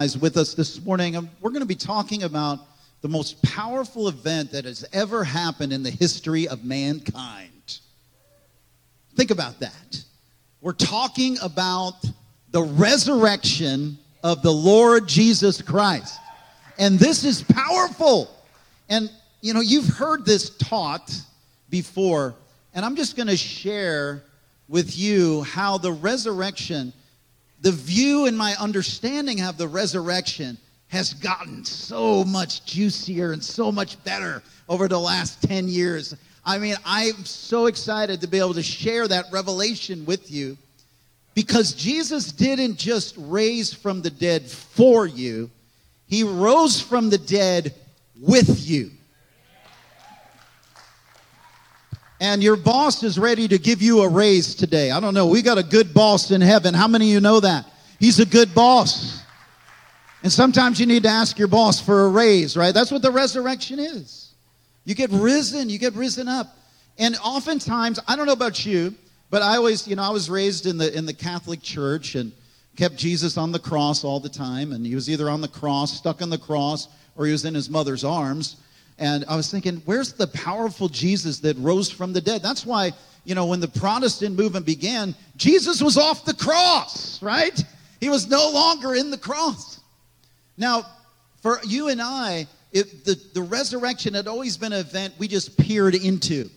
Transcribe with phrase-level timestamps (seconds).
[0.00, 1.16] is with us this morning.
[1.16, 2.60] and We're going to be talking about
[3.02, 7.80] the most powerful event that has ever happened in the history of mankind.
[9.14, 10.02] Think about that.
[10.62, 12.02] We're talking about
[12.50, 16.18] the resurrection of the Lord Jesus Christ.
[16.78, 18.34] And this is powerful.
[18.88, 19.10] And,
[19.42, 21.14] you know, you've heard this taught
[21.68, 22.34] before,
[22.74, 24.22] and I'm just going to share
[24.66, 26.94] with you how the resurrection,
[27.60, 30.56] the view and my understanding of the resurrection
[30.88, 36.14] has gotten so much juicier and so much better over the last 10 years.
[36.44, 40.56] I mean, I'm so excited to be able to share that revelation with you
[41.34, 45.50] because Jesus didn't just raise from the dead for you,
[46.06, 47.74] He rose from the dead
[48.20, 48.90] with you.
[52.20, 54.90] And your boss is ready to give you a raise today.
[54.90, 55.26] I don't know.
[55.26, 56.74] We got a good boss in heaven.
[56.74, 57.66] How many of you know that?
[57.98, 59.22] He's a good boss.
[60.22, 62.74] And sometimes you need to ask your boss for a raise, right?
[62.74, 64.34] That's what the resurrection is.
[64.84, 66.58] You get risen, you get risen up.
[66.98, 68.94] And oftentimes, I don't know about you,
[69.30, 72.32] but I always, you know, I was raised in the in the Catholic Church and
[72.76, 74.72] kept Jesus on the cross all the time.
[74.72, 77.54] And he was either on the cross, stuck on the cross, or he was in
[77.54, 78.56] his mother's arms.
[79.00, 82.42] And I was thinking, where's the powerful Jesus that rose from the dead?
[82.42, 82.92] That's why,
[83.24, 87.58] you know, when the Protestant movement began, Jesus was off the cross, right?
[87.98, 89.80] He was no longer in the cross.
[90.58, 90.86] Now,
[91.40, 95.56] for you and I, it, the, the resurrection had always been an event we just
[95.56, 96.50] peered into.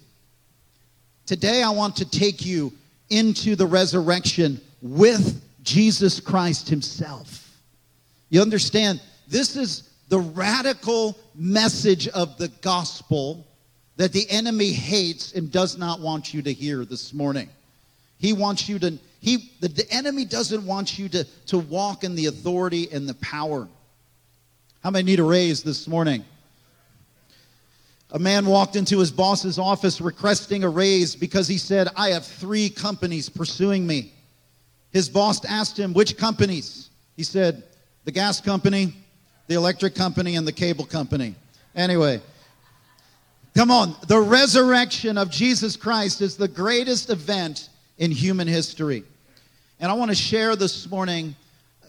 [1.25, 2.73] Today, I want to take you
[3.09, 7.57] into the resurrection with Jesus Christ Himself.
[8.29, 9.01] You understand?
[9.29, 13.47] This is the radical message of the gospel
[13.95, 17.49] that the enemy hates and does not want you to hear this morning.
[18.17, 22.15] He wants you to, he, the, the enemy doesn't want you to, to walk in
[22.15, 23.67] the authority and the power.
[24.83, 26.25] How many need a raise this morning?
[28.11, 32.25] A man walked into his boss's office requesting a raise because he said, I have
[32.25, 34.13] three companies pursuing me.
[34.91, 36.89] His boss asked him, Which companies?
[37.17, 37.63] He said,
[38.05, 38.93] The gas company,
[39.47, 41.35] the electric company, and the cable company.
[41.75, 42.21] Anyway,
[43.55, 43.95] come on.
[44.07, 49.03] The resurrection of Jesus Christ is the greatest event in human history.
[49.79, 51.35] And I want to share this morning,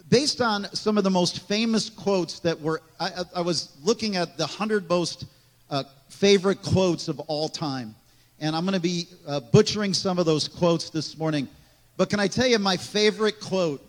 [0.09, 4.37] based on some of the most famous quotes that were, I, I was looking at
[4.37, 5.27] the 100 most
[5.71, 7.95] uh, favorite quotes of all time.
[8.41, 11.49] And I'm going to be uh, butchering some of those quotes this morning.
[11.97, 13.81] But can I tell you my favorite quote?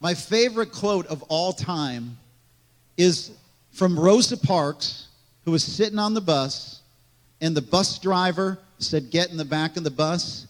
[0.00, 2.16] My favorite quote of all time
[2.98, 3.30] is
[3.72, 5.06] from Rosa Parks,
[5.44, 6.82] who was sitting on the bus,
[7.40, 10.46] and the bus driver said, Get in the back of the bus.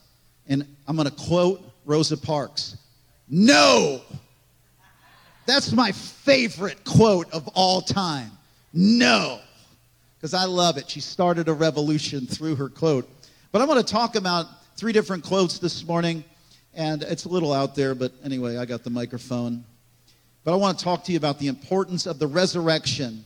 [0.48, 2.76] And I'm going to quote Rosa Parks
[3.28, 4.00] No!
[5.46, 8.30] That's my favorite quote of all time.
[8.72, 9.40] No!
[10.16, 10.90] Because I love it.
[10.90, 13.08] She started a revolution through her quote.
[13.52, 16.24] But I want to talk about three different quotes this morning.
[16.74, 19.64] And it's a little out there, but anyway, I got the microphone.
[20.48, 23.22] But I want to talk to you about the importance of the resurrection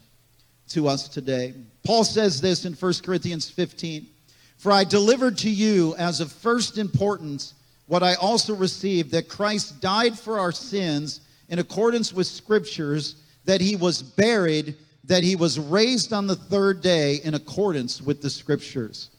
[0.71, 1.55] to us today.
[1.85, 4.09] Paul says this in 1 Corinthians 15
[4.57, 7.55] For I delivered to you as of first importance
[7.87, 13.61] what I also received that Christ died for our sins in accordance with scriptures, that
[13.61, 18.31] he was buried, that he was raised on the third day in accordance with the
[18.31, 19.11] scriptures.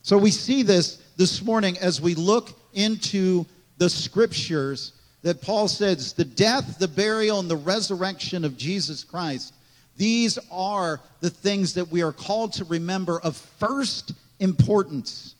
[0.00, 3.44] So we see this this morning as we look into
[3.76, 9.54] the scriptures that Paul says the death, the burial, and the resurrection of Jesus Christ.
[9.96, 15.34] These are the things that we are called to remember of first importance.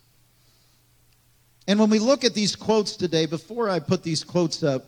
[1.66, 4.84] And when we look at these quotes today, before I put these quotes up,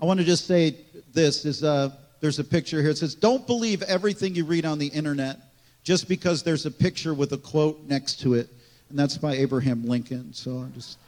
[0.00, 0.76] I want to just say
[1.12, 1.90] this is uh,
[2.20, 2.90] there's a picture here.
[2.90, 5.38] It says, Don't believe everything you read on the internet
[5.84, 8.48] just because there's a picture with a quote next to it.
[8.88, 10.32] And that's by Abraham Lincoln.
[10.32, 10.98] So I just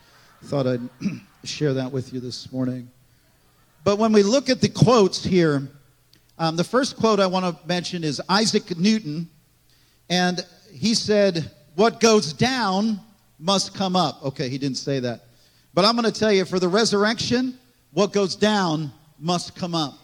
[0.45, 0.81] thought I'd
[1.45, 2.91] share that with you this morning.
[3.83, 5.67] But when we look at the quotes here,
[6.39, 9.29] um, the first quote I want to mention is Isaac Newton.
[10.11, 13.01] And he said, What goes down
[13.39, 14.23] must come up.
[14.23, 15.25] Okay, he didn't say that.
[15.73, 17.59] But I'm going to tell you for the resurrection,
[17.93, 19.95] what goes down must come up.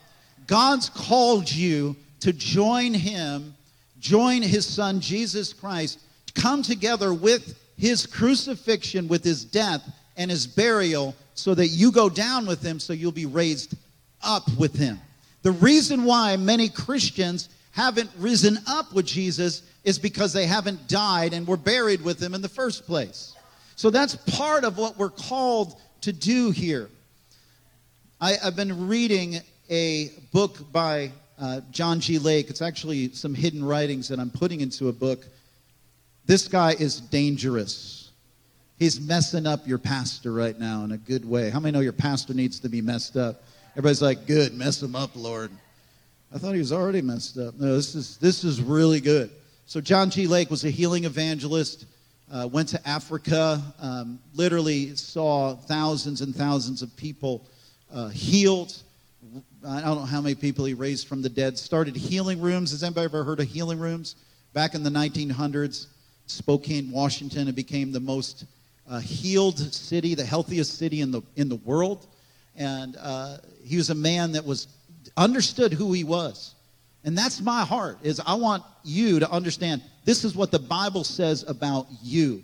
[0.47, 3.55] God's called you to join him,
[3.99, 6.01] join his son Jesus Christ,
[6.35, 9.83] come together with his crucifixion, with his death
[10.21, 13.75] and his burial, so that you go down with him, so you'll be raised
[14.23, 14.99] up with him.
[15.41, 21.33] The reason why many Christians haven't risen up with Jesus is because they haven't died
[21.33, 23.35] and were buried with him in the first place.
[23.77, 26.91] So that's part of what we're called to do here.
[28.21, 29.41] I, have been reading
[29.71, 32.19] a book by uh, John G.
[32.19, 32.51] Lake.
[32.51, 35.25] It's actually some hidden writings that I'm putting into a book.
[36.27, 38.00] This guy is dangerous.
[38.81, 41.51] He's messing up your pastor right now in a good way.
[41.51, 43.43] How many know your pastor needs to be messed up?
[43.73, 45.51] Everybody's like, good, mess him up, Lord.
[46.35, 47.61] I thought he was already messed up.
[47.61, 49.29] No, this is, this is really good.
[49.67, 50.27] So, John G.
[50.27, 51.85] Lake was a healing evangelist,
[52.33, 57.45] uh, went to Africa, um, literally saw thousands and thousands of people
[57.93, 58.75] uh, healed.
[59.69, 61.59] I don't know how many people he raised from the dead.
[61.59, 62.71] Started healing rooms.
[62.71, 64.17] Has anybody ever heard of healing rooms?
[64.55, 65.89] Back in the 1900s,
[66.25, 68.47] Spokane, Washington, it became the most
[68.91, 72.07] uh, healed city, the healthiest city in the, in the world.
[72.57, 74.67] And uh, he was a man that was
[75.17, 76.55] understood who he was.
[77.05, 81.05] And that's my heart is I want you to understand this is what the Bible
[81.05, 82.43] says about you.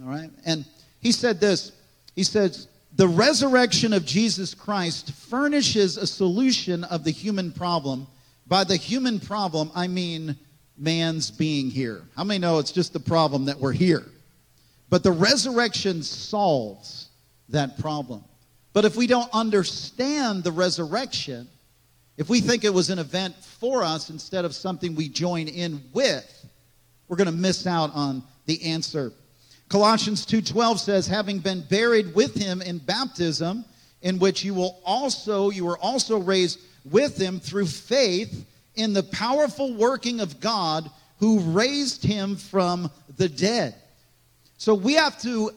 [0.00, 0.30] All right?
[0.44, 0.64] And
[1.00, 1.72] he said this.
[2.14, 8.06] He says the resurrection of Jesus Christ furnishes a solution of the human problem.
[8.46, 10.36] By the human problem, I mean
[10.76, 12.02] man's being here.
[12.16, 14.04] How many know it's just the problem that we're here?
[14.90, 17.08] But the resurrection solves
[17.48, 18.24] that problem.
[18.72, 21.48] But if we don't understand the resurrection,
[22.16, 25.82] if we think it was an event for us instead of something we join in
[25.92, 26.46] with,
[27.08, 29.12] we're going to miss out on the answer.
[29.68, 33.64] Colossians 2:12 says having been buried with him in baptism
[34.02, 38.44] in which you will also you were also raised with him through faith
[38.74, 43.74] in the powerful working of God who raised him from the dead.
[44.58, 45.50] So we have to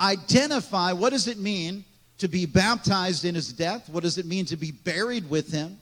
[0.00, 1.84] identify what does it mean
[2.18, 3.88] to be baptized in his death?
[3.88, 5.78] What does it mean to be buried with him?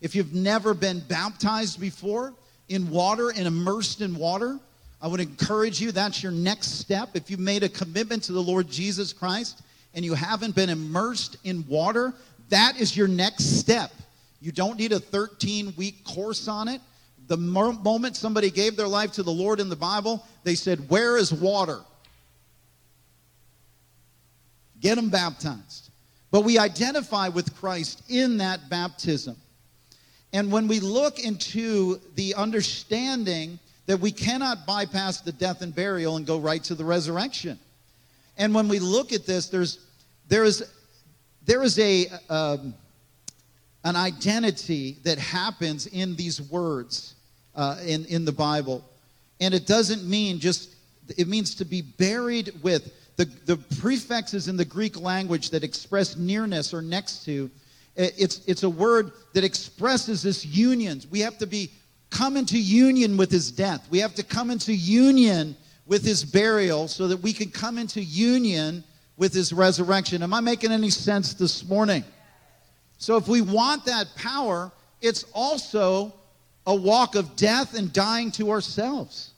[0.00, 2.34] If you've never been baptized before
[2.68, 4.58] in water and immersed in water,
[5.00, 7.10] I would encourage you, that's your next step.
[7.14, 9.62] If you've made a commitment to the Lord Jesus Christ
[9.94, 12.14] and you haven't been immersed in water,
[12.48, 13.92] that is your next step.
[14.40, 16.80] You don't need a 13 week course on it.
[17.26, 21.16] The moment somebody gave their life to the Lord in the Bible, they said, Where
[21.16, 21.80] is water?
[24.80, 25.90] Get them baptized.
[26.30, 29.36] But we identify with Christ in that baptism.
[30.32, 36.16] And when we look into the understanding that we cannot bypass the death and burial
[36.16, 37.58] and go right to the resurrection.
[38.36, 39.78] And when we look at this, there's,
[40.28, 40.68] there is,
[41.44, 42.74] there is a, um,
[43.84, 47.14] an identity that happens in these words
[47.54, 48.84] uh, in, in the Bible.
[49.40, 50.74] And it doesn't mean just,
[51.16, 52.92] it means to be buried with.
[53.16, 57.50] The, the prefixes in the Greek language that express nearness or next to
[57.96, 61.00] eh, it's, it's a word that expresses this union.
[61.10, 61.70] We have to be
[62.10, 63.86] come into union with his death.
[63.90, 65.56] We have to come into union
[65.86, 68.84] with his burial so that we can come into union
[69.16, 70.22] with his resurrection.
[70.22, 72.04] Am I making any sense this morning?
[72.98, 76.14] So if we want that power, it's also
[76.66, 79.32] a walk of death and dying to ourselves.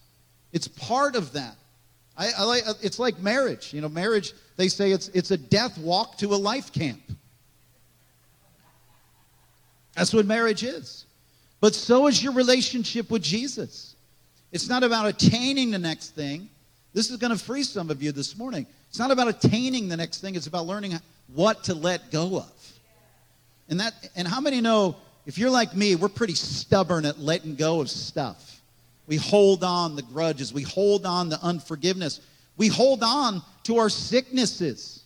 [0.52, 1.56] It's part of that.
[2.16, 3.72] I, I like, uh, it's like marriage.
[3.72, 7.00] You know, marriage, they say it's, it's a death walk to a life camp.
[9.94, 11.06] That's what marriage is.
[11.60, 13.96] But so is your relationship with Jesus.
[14.52, 16.48] It's not about attaining the next thing.
[16.92, 18.66] This is going to free some of you this morning.
[18.88, 20.98] It's not about attaining the next thing, it's about learning
[21.34, 22.72] what to let go of.
[23.68, 27.56] And that and how many know if you're like me, we're pretty stubborn at letting
[27.56, 28.55] go of stuff.
[29.06, 32.20] We hold on the grudges, we hold on the unforgiveness.
[32.56, 35.04] We hold on to our sicknesses.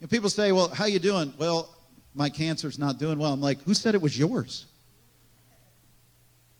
[0.00, 1.68] And people say, "Well, how you doing?" Well,
[2.14, 3.32] my cancer's not doing well.
[3.32, 4.66] I'm like, who said it was yours?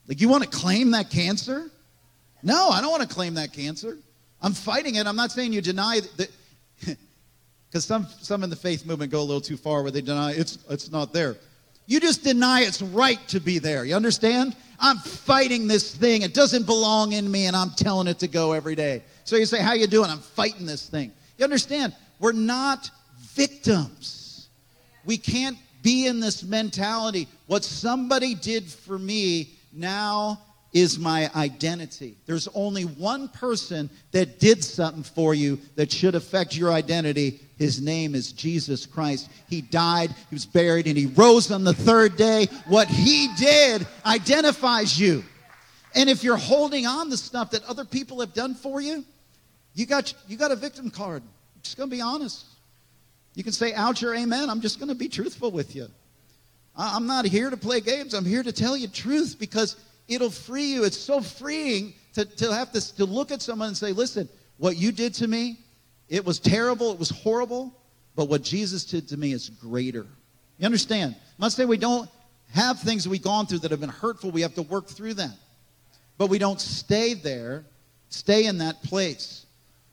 [0.06, 1.70] Like, you want to claim that cancer?
[2.42, 3.98] No, I don't want to claim that cancer.
[4.40, 5.06] I'm fighting it.
[5.06, 6.30] I'm not saying you deny that,
[7.68, 10.32] because some, some in the faith movement go a little too far where they deny
[10.32, 11.36] it's, it's not there.
[11.86, 13.84] You just deny it's right to be there.
[13.84, 14.56] You understand?
[14.80, 16.22] I'm fighting this thing.
[16.22, 19.02] It doesn't belong in me, and I'm telling it to go every day.
[19.24, 20.10] So you say, how you doing?
[20.10, 21.12] I'm fighting this thing.
[21.38, 21.94] You understand?
[22.18, 22.90] We're not
[23.34, 24.48] victims.
[25.04, 27.28] We can't be in this mentality.
[27.46, 30.40] What somebody did for me now
[30.72, 32.16] is my identity.
[32.26, 37.40] There's only one person that did something for you that should affect your identity.
[37.60, 39.28] His name is Jesus Christ.
[39.46, 42.46] He died, he was buried, and he rose on the third day.
[42.66, 45.22] What he did identifies you.
[45.94, 49.04] And if you're holding on to stuff that other people have done for you,
[49.74, 51.22] you got, you got a victim card.
[51.22, 52.46] I'm just going to be honest.
[53.34, 54.48] You can say ouch or amen.
[54.48, 55.86] I'm just going to be truthful with you.
[56.74, 58.14] I'm not here to play games.
[58.14, 59.76] I'm here to tell you truth because
[60.08, 60.84] it'll free you.
[60.84, 64.78] It's so freeing to, to have to, to look at someone and say, listen, what
[64.78, 65.58] you did to me,
[66.10, 67.72] it was terrible, it was horrible,
[68.16, 70.06] but what Jesus did to me is greater.
[70.58, 71.14] You understand?
[71.14, 72.10] I'm not we don't
[72.52, 74.30] have things we've gone through that have been hurtful.
[74.30, 75.32] We have to work through them.
[76.18, 77.64] But we don't stay there,
[78.10, 79.46] stay in that place.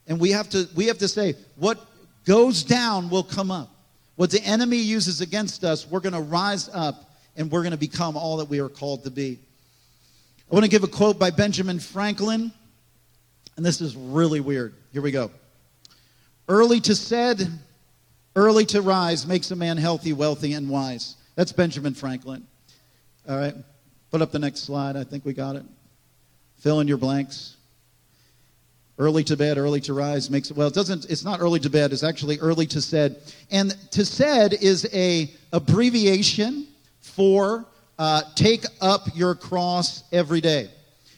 [0.08, 1.78] And we have to we have to say what
[2.26, 3.70] goes down will come up.
[4.16, 7.78] What the enemy uses against us, we're going to rise up and we're going to
[7.78, 9.38] become all that we are called to be.
[10.50, 12.50] I want to give a quote by Benjamin Franklin,
[13.56, 14.74] and this is really weird.
[14.92, 15.30] Here we go.
[16.48, 17.46] Early to said,
[18.34, 21.16] early to rise makes a man healthy, wealthy, and wise.
[21.34, 22.46] That's Benjamin Franklin.
[23.28, 23.54] All right.
[24.10, 24.96] Put up the next slide.
[24.96, 25.64] I think we got it.
[26.56, 27.56] Fill in your blanks.
[28.98, 30.68] Early to bed, early to rise makes it well.
[30.68, 31.08] It doesn't.
[31.08, 31.92] It's not early to bed.
[31.92, 33.20] It's actually early to said.
[33.50, 36.66] And to said is a abbreviation
[37.00, 37.66] for
[37.98, 40.70] uh, take up your cross every day.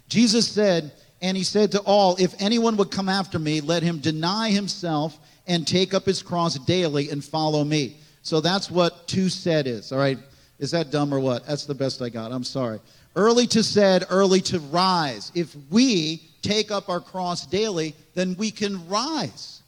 [0.09, 3.99] Jesus said, and he said to all, if anyone would come after me, let him
[3.99, 7.97] deny himself and take up his cross daily and follow me.
[8.23, 9.93] So that's what to said is.
[9.93, 10.19] All right.
[10.59, 11.47] Is that dumb or what?
[11.47, 12.33] That's the best I got.
[12.33, 12.81] I'm sorry.
[13.17, 15.33] Early to said, early to rise.
[15.35, 19.63] If we take up our cross daily, then we can rise.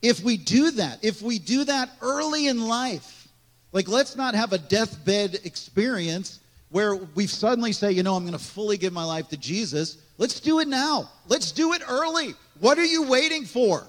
[0.00, 3.28] If we do that, if we do that early in life,
[3.72, 6.40] like let's not have a deathbed experience
[6.70, 9.98] where we suddenly say, you know, I'm going to fully give my life to Jesus.
[10.18, 11.10] Let's do it now.
[11.28, 12.34] Let's do it early.
[12.60, 13.88] What are you waiting for?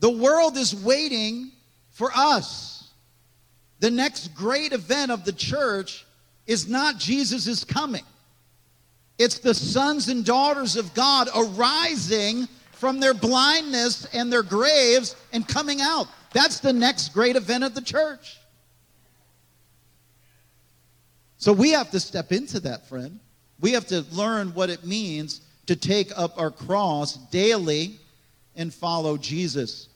[0.00, 1.52] The world is waiting
[1.90, 2.90] for us.
[3.78, 6.06] The next great event of the church
[6.46, 8.04] is not Jesus' coming.
[9.18, 15.46] It's the sons and daughters of God arising from their blindness and their graves and
[15.46, 16.08] coming out.
[16.32, 18.38] That's the next great event of the church.
[21.36, 23.20] So we have to step into that, friend.
[23.62, 27.98] We have to learn what it means to take up our cross daily
[28.56, 29.88] and follow Jesus.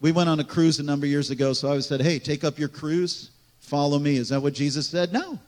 [0.00, 2.44] We went on a cruise a number of years ago, so I said, Hey, take
[2.44, 4.16] up your cruise, follow me.
[4.16, 5.12] Is that what Jesus said?
[5.12, 5.38] No.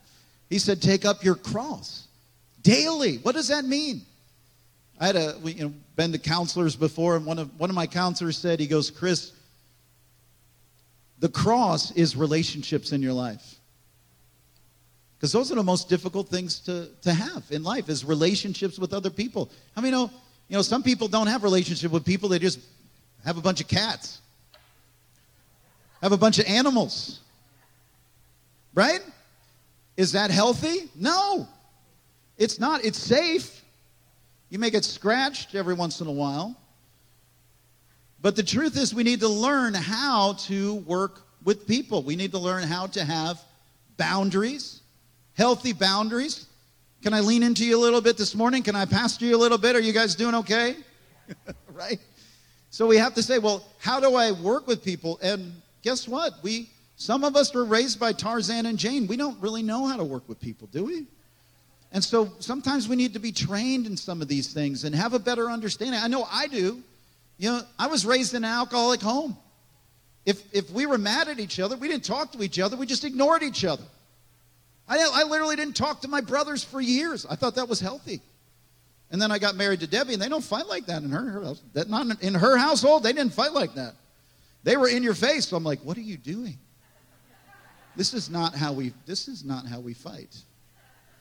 [0.51, 2.09] He said, Take up your cross
[2.63, 3.17] daily.
[3.19, 4.03] What does that mean?
[5.01, 7.87] I had a, you know, been to counselors before, and one of, one of my
[7.87, 9.33] counselors said, he goes, Chris,
[11.19, 13.57] the cross is relationships in your life.
[15.25, 18.93] Because those are the most difficult things to, to have in life is relationships with
[18.93, 19.51] other people.
[19.75, 20.11] How many know,
[20.49, 22.61] you know, some people don't have relationship with people, they just
[23.25, 24.21] have a bunch of cats.
[26.03, 27.21] Have a bunch of animals.
[28.75, 29.01] Right?
[29.97, 30.91] Is that healthy?
[30.95, 31.49] No.
[32.37, 33.65] It's not, it's safe.
[34.51, 36.55] You may get scratched every once in a while.
[38.21, 42.03] But the truth is, we need to learn how to work with people.
[42.03, 43.41] We need to learn how to have
[43.97, 44.83] boundaries,
[45.35, 46.47] healthy boundaries.
[47.03, 48.63] Can I lean into you a little bit this morning?
[48.63, 49.77] Can I pastor you a little bit?
[49.77, 50.77] Are you guys doing okay?
[51.73, 51.99] right?
[52.71, 55.19] So we have to say, well, how do I work with people?
[55.23, 56.33] And guess what?
[56.43, 59.07] We some of us were raised by Tarzan and Jane.
[59.07, 61.07] We don't really know how to work with people, do we?
[61.93, 65.15] And so sometimes we need to be trained in some of these things and have
[65.15, 66.01] a better understanding.
[66.01, 66.83] I know I do.
[67.37, 69.37] You know, I was raised in an alcoholic home.
[70.25, 72.87] If, if we were mad at each other, we didn't talk to each other, we
[72.87, 73.85] just ignored each other.
[74.89, 77.27] I, I literally didn't talk to my brothers for years.
[77.29, 78.21] I thought that was healthy.
[79.11, 81.43] And then I got married to Debbie, and they don't fight like that in her
[81.43, 81.63] house.
[81.73, 83.95] That not in her household, they didn't fight like that.
[84.65, 85.49] They were in your face.
[85.49, 86.59] So I'm like, what are you doing?
[87.97, 88.93] This is not how we.
[89.07, 90.37] This is not how we fight.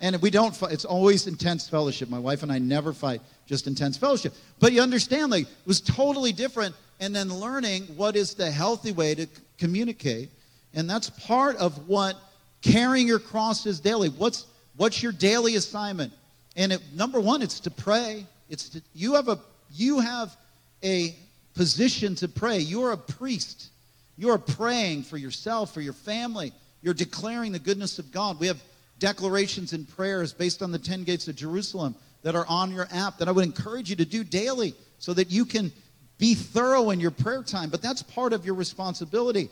[0.01, 0.71] And we don't fight.
[0.71, 2.09] It's always intense fellowship.
[2.09, 4.33] My wife and I never fight, just intense fellowship.
[4.59, 6.75] But you understand, like, it was totally different.
[6.99, 9.27] And then learning what is the healthy way to
[9.57, 10.29] communicate.
[10.73, 12.17] And that's part of what
[12.63, 14.09] carrying your cross is daily.
[14.09, 16.13] What's, what's your daily assignment?
[16.55, 18.25] And it, number one, it's to pray.
[18.49, 19.39] It's to, you have a
[19.75, 20.35] you have
[20.83, 21.15] a
[21.55, 22.59] position to pray.
[22.59, 23.69] You're a priest.
[24.17, 26.53] You're praying for yourself, for your family.
[26.81, 28.39] You're declaring the goodness of God.
[28.39, 28.61] We have
[28.99, 33.17] declarations and prayers based on the 10 gates of Jerusalem that are on your app
[33.17, 35.71] that I would encourage you to do daily so that you can
[36.19, 37.69] be thorough in your prayer time.
[37.69, 39.49] But that's part of your responsibility.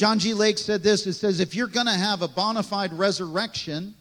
[0.00, 0.32] John G.
[0.32, 3.94] Lake said this it says, if you're going to have a bona fide resurrection,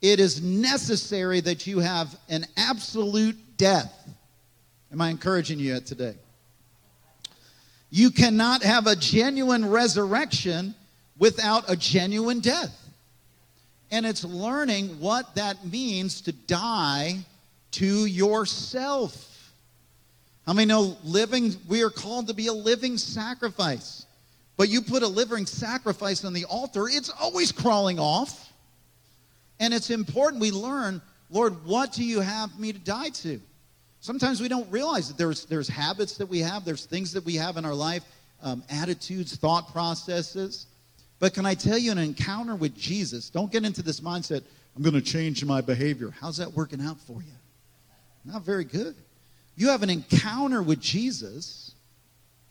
[0.00, 3.92] it is necessary that you have an absolute death.
[4.90, 6.14] Am I encouraging you yet today?
[7.90, 10.74] You cannot have a genuine resurrection
[11.18, 12.74] without a genuine death.
[13.90, 17.18] And it's learning what that means to die
[17.72, 19.52] to yourself.
[20.46, 24.06] How many know living, we are called to be a living sacrifice.
[24.56, 28.52] But you put a living sacrifice on the altar, it's always crawling off.
[29.60, 33.40] And it's important we learn, Lord, what do you have me to die to?
[34.00, 37.34] Sometimes we don't realize that there's, there's habits that we have, there's things that we
[37.34, 38.04] have in our life,
[38.42, 40.66] um, attitudes, thought processes
[41.18, 44.42] But can I tell you, an encounter with Jesus, don't get into this mindset,
[44.76, 46.12] I'm going to change my behavior.
[46.20, 47.32] How's that working out for you?
[48.24, 48.94] Not very good.
[49.56, 51.74] You have an encounter with Jesus,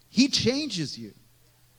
[0.10, 1.14] He changes you.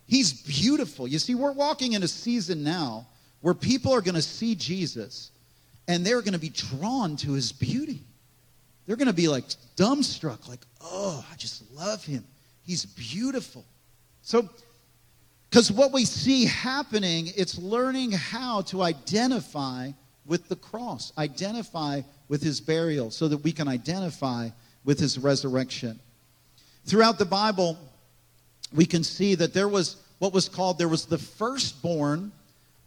[0.06, 1.08] He's beautiful.
[1.08, 3.06] You see, we're walking in a season now
[3.40, 5.30] where people are going to see Jesus
[5.88, 8.02] and they're going to be drawn to His beauty.
[8.86, 9.44] They're going to be like
[9.76, 12.25] dumbstruck, like, oh, I just love Him.
[12.62, 13.64] He's beautiful.
[14.22, 14.48] So,
[15.50, 19.92] because what we see happening, it's learning how to identify
[20.26, 24.50] with the cross, identify with his burial, so that we can identify
[24.84, 25.98] with his resurrection.
[26.84, 27.78] Throughout the Bible,
[28.75, 32.32] we can see that there was what was called, there was the firstborn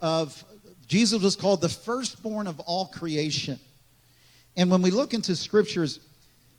[0.02, 0.44] of,
[0.88, 3.60] Jesus was called the firstborn of all creation.
[4.58, 6.00] And when we look into scriptures,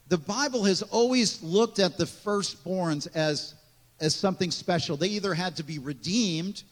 [0.09, 3.55] the Bible has always looked at the firstborns as
[4.01, 4.97] as something special.
[4.97, 6.63] They either had to be redeemed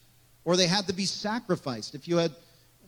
[0.45, 1.95] or they had to be sacrificed.
[1.95, 2.33] If you had,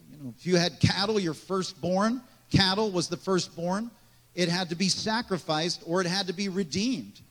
[0.09, 3.91] you know, if you had cattle, your firstborn, cattle was the firstborn,
[4.33, 7.21] it had to be sacrificed or it had to be redeemed.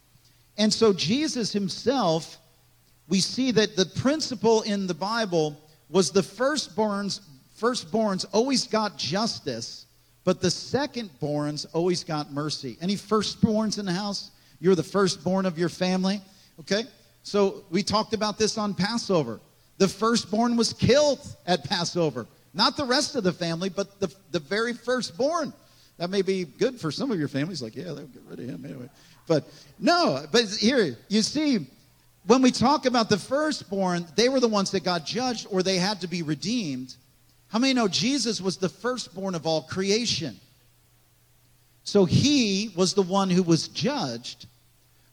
[0.61, 2.37] And so Jesus himself,
[3.09, 7.21] we see that the principle in the Bible was the firstborns
[7.59, 9.87] firstborns always got justice,
[10.23, 12.76] but the secondborns always got mercy.
[12.83, 14.31] Any firstborns in the house?
[14.61, 16.21] You're the firstborn of your family,
[16.61, 16.85] okay?
[17.23, 19.40] So we talked about this on Passover.
[19.79, 22.26] The firstborn was killed at Passover.
[22.52, 25.55] Not the rest of the family, but the, the very firstborn.
[25.97, 28.47] That may be good for some of your families, like, yeah, they'll get rid of
[28.47, 28.88] him anyway.
[29.31, 29.45] But
[29.79, 31.65] no, but here, you see,
[32.27, 35.77] when we talk about the firstborn, they were the ones that got judged or they
[35.77, 36.97] had to be redeemed.
[37.47, 40.35] How many know Jesus was the firstborn of all creation?
[41.85, 44.47] So he was the one who was judged,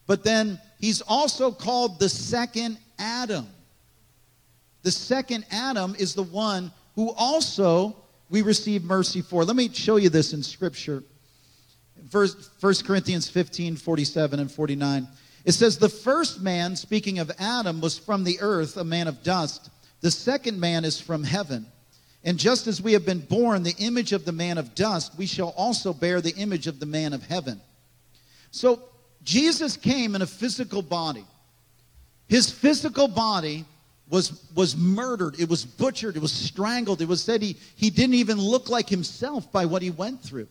[0.07, 3.45] but then he's also called the second Adam.
[4.81, 7.95] The second Adam is the one who also
[8.31, 9.45] we receive mercy for.
[9.45, 11.03] Let me show you this in Scripture.
[12.09, 15.07] First, 1 Corinthians 15, 47 and 49.
[15.45, 19.23] It says, The first man, speaking of Adam, was from the earth, a man of
[19.23, 19.69] dust.
[20.01, 21.65] The second man is from heaven.
[22.23, 25.25] And just as we have been born the image of the man of dust, we
[25.25, 27.61] shall also bear the image of the man of heaven.
[28.51, 28.81] So
[29.23, 31.25] Jesus came in a physical body.
[32.27, 33.65] His physical body
[34.09, 37.01] was, was murdered, it was butchered, it was strangled.
[37.01, 40.47] It was said he, he didn't even look like himself by what he went through.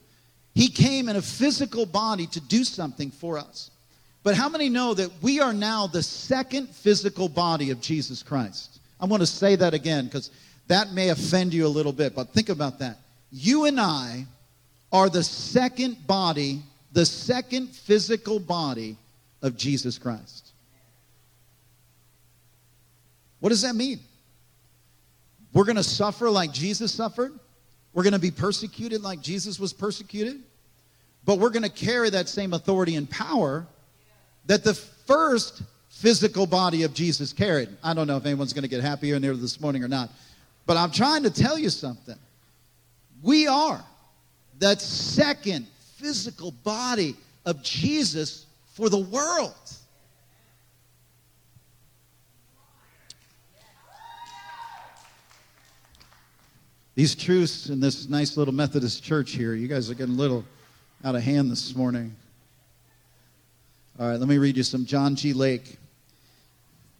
[0.56, 3.70] He came in a physical body to do something for us.
[4.24, 8.80] But how many know that we are now the second physical body of Jesus Christ?
[8.98, 10.30] I want to say that again because
[10.66, 12.98] that may offend you a little bit, but think about that.
[13.30, 14.26] You and I
[14.90, 16.62] are the second body
[16.96, 18.96] the second physical body
[19.42, 20.52] of Jesus Christ.
[23.40, 24.00] What does that mean?
[25.52, 27.38] We're going to suffer like Jesus suffered.
[27.92, 30.40] We're going to be persecuted like Jesus was persecuted.
[31.26, 33.66] But we're going to carry that same authority and power
[34.46, 37.68] that the first physical body of Jesus carried.
[37.82, 40.08] I don't know if anyone's going to get happy here and this morning or not.
[40.66, 42.16] But I'm trying to tell you something.
[43.22, 43.84] We are
[44.60, 49.54] that second physical body of Jesus for the world.
[56.94, 60.44] These truths in this nice little Methodist church here, you guys are getting a little
[61.04, 62.14] out of hand this morning.
[63.98, 65.32] All right, let me read you some John G.
[65.32, 65.78] Lake.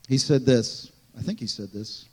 [0.08, 0.92] He said this.
[1.18, 2.06] I think he said this.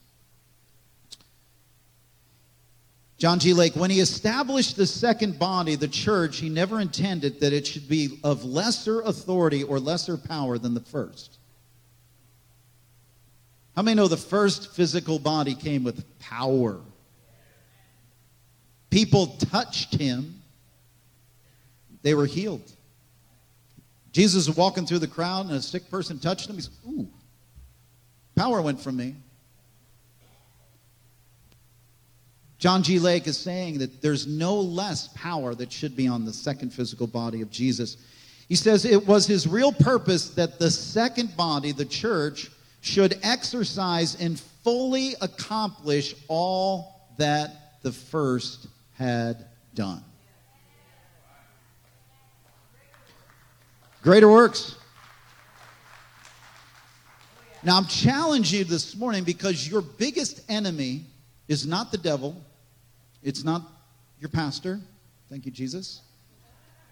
[3.17, 3.54] John G.
[3.54, 7.88] Lake, when he established the second body, the church, he never intended that it should
[7.88, 11.38] be of lesser authority or lesser power than the first.
[13.76, 16.80] How many know the first physical body came with power?
[18.89, 20.41] People touched him,
[22.03, 22.71] they were healed.
[24.11, 26.55] Jesus was walking through the crowd, and a sick person touched him.
[26.55, 27.07] He said, Ooh,
[28.35, 29.15] power went from me.
[32.59, 32.99] John G.
[32.99, 37.07] Lake is saying that there's no less power that should be on the second physical
[37.07, 37.97] body of Jesus.
[38.47, 44.15] He says it was his real purpose that the second body, the church, should exercise
[44.21, 50.03] and fully accomplish all that the first had done.
[54.03, 54.75] Greater works.
[57.63, 61.05] Now, I'm challenging you this morning because your biggest enemy
[61.47, 62.35] is not the devil,
[63.23, 63.61] it's not
[64.19, 64.81] your pastor.
[65.29, 66.01] Thank you, Jesus.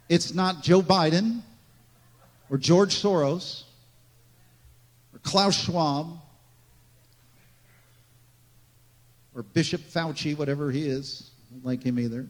[0.07, 1.41] It's not Joe Biden
[2.49, 3.63] or George Soros
[5.13, 6.17] or Klaus Schwab.
[9.33, 11.31] or Bishop Fauci, whatever he is.
[11.49, 12.27] I don't like him either.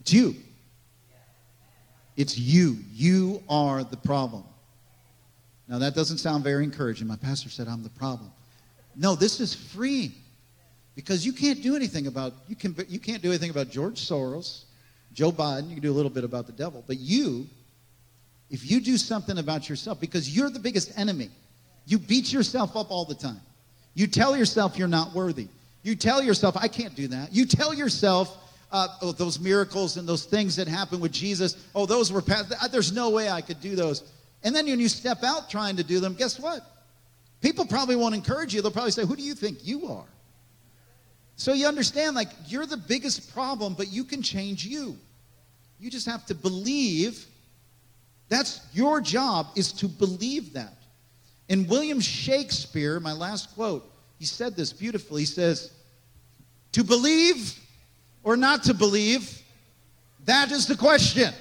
[0.00, 0.34] It's you.
[2.18, 2.78] It's you.
[2.92, 4.42] You are the problem.
[5.68, 7.06] Now, that doesn't sound very encouraging.
[7.06, 8.32] My pastor said I'm the problem.
[8.96, 10.12] No, this is free
[10.96, 14.64] because you can't do anything about you can you can't do anything about George Soros,
[15.12, 15.68] Joe Biden.
[15.68, 17.46] You can do a little bit about the devil, but you,
[18.50, 21.30] if you do something about yourself, because you're the biggest enemy,
[21.86, 23.40] you beat yourself up all the time.
[23.94, 25.46] You tell yourself you're not worthy.
[25.84, 27.32] You tell yourself I can't do that.
[27.32, 28.36] You tell yourself
[28.70, 31.56] uh, oh, those miracles and those things that happened with Jesus.
[31.74, 32.52] Oh, those were past.
[32.70, 34.02] There's no way I could do those.
[34.42, 36.60] And then when you step out trying to do them, guess what?
[37.40, 38.62] People probably won't encourage you.
[38.62, 40.06] They'll probably say, Who do you think you are?
[41.36, 44.96] So you understand, like, you're the biggest problem, but you can change you.
[45.78, 47.24] You just have to believe.
[48.28, 50.74] That's your job, is to believe that.
[51.48, 55.22] And William Shakespeare, my last quote, he said this beautifully.
[55.22, 55.72] He says,
[56.72, 57.58] To believe
[58.22, 59.42] or not to believe,
[60.24, 61.32] that is the question.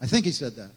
[0.00, 0.70] I think he said that.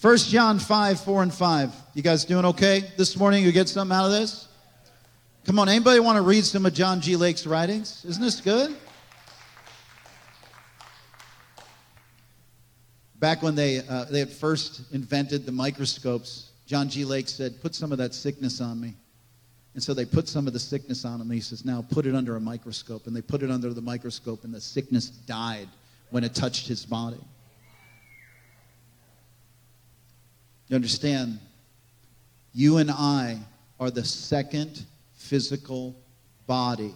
[0.00, 1.74] 1 John 5, 4 and 5.
[1.94, 3.44] You guys doing okay this morning?
[3.44, 4.48] You get something out of this?
[5.44, 7.16] Come on, anybody want to read some of John G.
[7.16, 8.04] Lake's writings?
[8.04, 8.76] Isn't this good?
[13.18, 17.04] Back when they, uh, they had first invented the microscopes, John G.
[17.04, 18.94] Lake said, Put some of that sickness on me.
[19.76, 21.30] And so they put some of the sickness on him.
[21.30, 23.06] He says, Now put it under a microscope.
[23.06, 25.68] And they put it under the microscope, and the sickness died
[26.08, 27.20] when it touched his body.
[30.68, 31.38] You understand?
[32.54, 33.38] You and I
[33.78, 35.94] are the second physical
[36.46, 36.94] body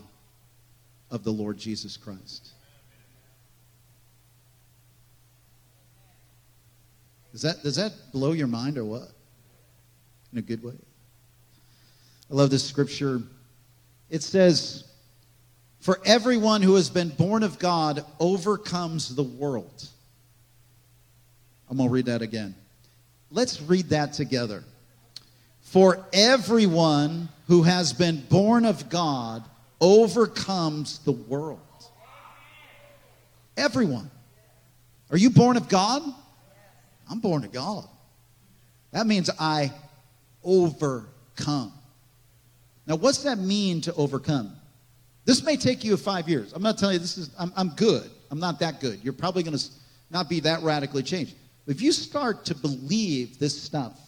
[1.11, 2.53] of the Lord Jesus Christ.
[7.33, 9.11] Does that, does that blow your mind or what?
[10.33, 10.77] In a good way.
[12.31, 13.23] I love this scripture.
[14.09, 14.85] It says,
[15.81, 19.89] For everyone who has been born of God overcomes the world.
[21.69, 22.55] I'm going to read that again.
[23.31, 24.65] Let's read that together.
[25.61, 29.45] For everyone who has been born of God
[29.81, 31.61] overcomes the world.
[33.57, 34.11] Everyone.
[35.11, 36.03] Are you born of God?
[37.09, 37.89] I'm born of God.
[38.93, 39.73] That means I
[40.45, 41.73] overcome.
[42.87, 44.57] Now, what's that mean to overcome?
[45.25, 46.53] This may take you five years.
[46.53, 48.11] I'm not telling you this is, I'm, I'm good.
[48.31, 49.01] I'm not that good.
[49.03, 49.65] You're probably going to
[50.11, 51.35] not be that radically changed.
[51.67, 53.99] If you start to believe this stuff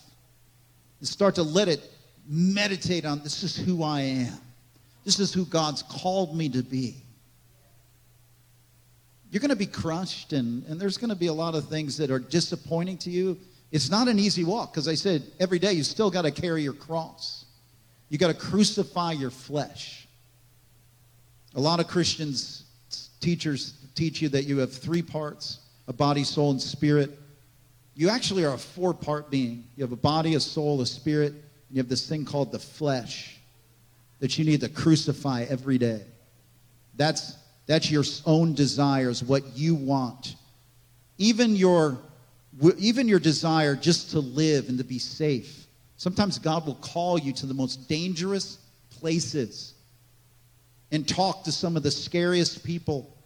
[0.99, 1.81] and start to let it
[2.29, 4.39] meditate on this is who I am,
[5.05, 6.97] this is who God's called me to be,
[9.31, 11.97] you're going to be crushed and, and there's going to be a lot of things
[11.97, 13.39] that are disappointing to you.
[13.71, 16.63] It's not an easy walk because I said every day you still got to carry
[16.63, 17.42] your cross.
[18.13, 20.07] You got to crucify your flesh.
[21.55, 22.65] A lot of Christians,
[23.21, 27.19] teachers teach you that you have three parts a body, soul, and spirit.
[27.95, 29.65] You actually are a four part being.
[29.77, 32.59] You have a body, a soul, a spirit, and you have this thing called the
[32.59, 33.39] flesh
[34.21, 36.03] that you need to crucify every day.
[36.97, 40.37] That's, that's your own desires, what you want.
[41.17, 41.97] Even your,
[42.77, 45.62] even your desire just to live and to be safe.
[46.03, 48.59] Sometimes God will call you to the most dangerous
[48.91, 49.75] places
[50.91, 53.17] and talk to some of the scariest people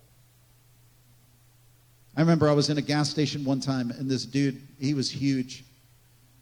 [2.17, 5.11] I remember I was in a gas station one time, and this dude, he was
[5.11, 5.65] huge.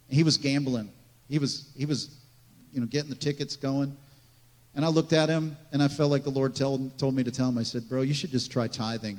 [0.09, 0.89] He was gambling.
[1.29, 2.17] He was, he was,
[2.73, 3.97] you know, getting the tickets going.
[4.77, 7.33] And I looked at him, and I felt like the Lord told, told me to
[7.33, 9.19] tell him, I said, Bro, you should just try tithing.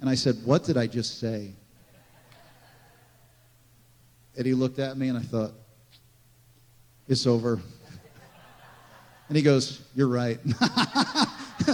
[0.00, 1.52] And I said, What did I just say?
[4.36, 5.52] And he looked at me, and I thought,
[7.08, 7.60] It's over.
[9.28, 10.38] And he goes, You're right.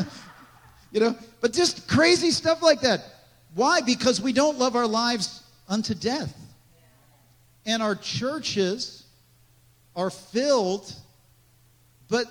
[0.92, 3.04] you know, but just crazy stuff like that.
[3.54, 3.80] Why?
[3.80, 6.36] Because we don't love our lives unto death.
[7.66, 9.04] And our churches
[9.94, 10.92] are filled,
[12.08, 12.26] but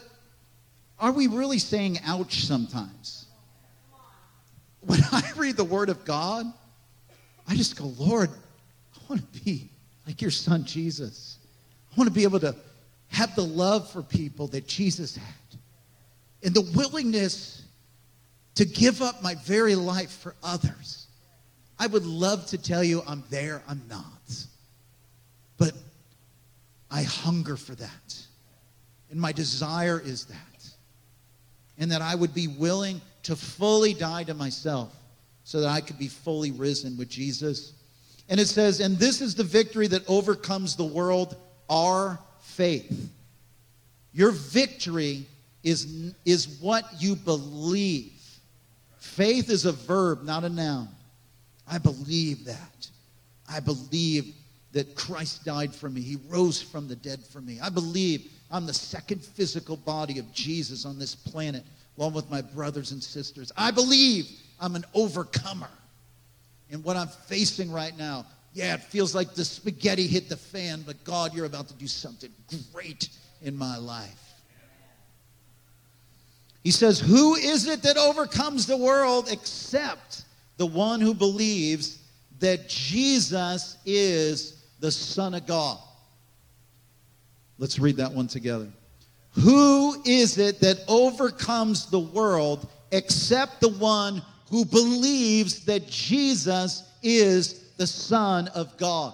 [1.00, 3.26] are we really saying ouch sometimes?
[4.82, 6.46] When I read the Word of God,
[7.48, 9.70] I just go, Lord, I want to be
[10.08, 11.38] like your son Jesus.
[11.92, 12.56] I want to be able to
[13.10, 15.60] have the love for people that Jesus had
[16.44, 17.64] and the willingness
[18.56, 21.08] to give up my very life for others.
[21.78, 24.46] I would love to tell you I'm there, I'm not.
[25.58, 25.74] But
[26.92, 28.18] I hunger for that.
[29.12, 30.36] And my desire is that.
[31.78, 34.94] And that I would be willing to fully die to myself
[35.44, 37.74] so that I could be fully risen with Jesus.
[38.28, 41.36] And it says, And this is the victory that overcomes the world,
[41.70, 42.20] our
[42.60, 43.10] faith.
[44.12, 45.26] Your victory
[45.64, 48.12] is, is what you believe.
[48.98, 50.90] Faith is a verb, not a noun.
[51.72, 52.90] I believe that.
[53.50, 54.36] I believe
[54.74, 56.02] that Christ died for me.
[56.02, 57.62] He rose from the dead for me.
[57.62, 61.64] I believe I'm the second physical body of Jesus on this planet,
[61.98, 63.54] along with my brothers and sisters.
[63.56, 65.70] I believe I'm an overcomer.
[66.72, 70.84] And what I'm facing right now, yeah, it feels like the spaghetti hit the fan,
[70.86, 72.32] but God, you're about to do something
[72.74, 73.10] great
[73.42, 74.30] in my life.
[76.64, 80.24] He says, Who is it that overcomes the world except
[80.58, 82.00] the one who believes
[82.40, 85.78] that Jesus is the Son of God?
[87.58, 88.68] Let's read that one together.
[89.34, 97.69] Who is it that overcomes the world except the one who believes that Jesus is
[97.80, 99.14] the Son of God?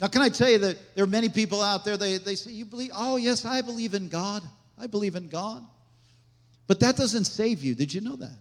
[0.00, 2.52] Now, can I tell you that there are many people out there, they, they say,
[2.52, 2.92] You believe?
[2.94, 4.42] Oh, yes, I believe in God.
[4.78, 5.62] I believe in God.
[6.66, 7.74] But that doesn't save you.
[7.74, 8.38] Did you know that?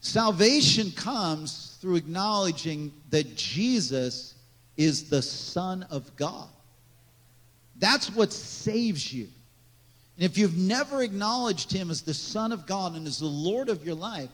[0.00, 4.34] Salvation comes through acknowledging that Jesus
[4.76, 6.48] is the Son of God.
[7.76, 9.28] That's what saves you.
[10.16, 13.68] And if you've never acknowledged him as the Son of God and as the Lord
[13.68, 14.30] of your life,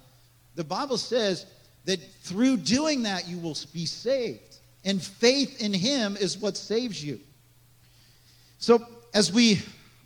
[0.56, 1.46] the Bible says
[1.84, 4.58] that through doing that, you will be saved.
[4.84, 7.20] And faith in him is what saves you.
[8.58, 9.60] So, as we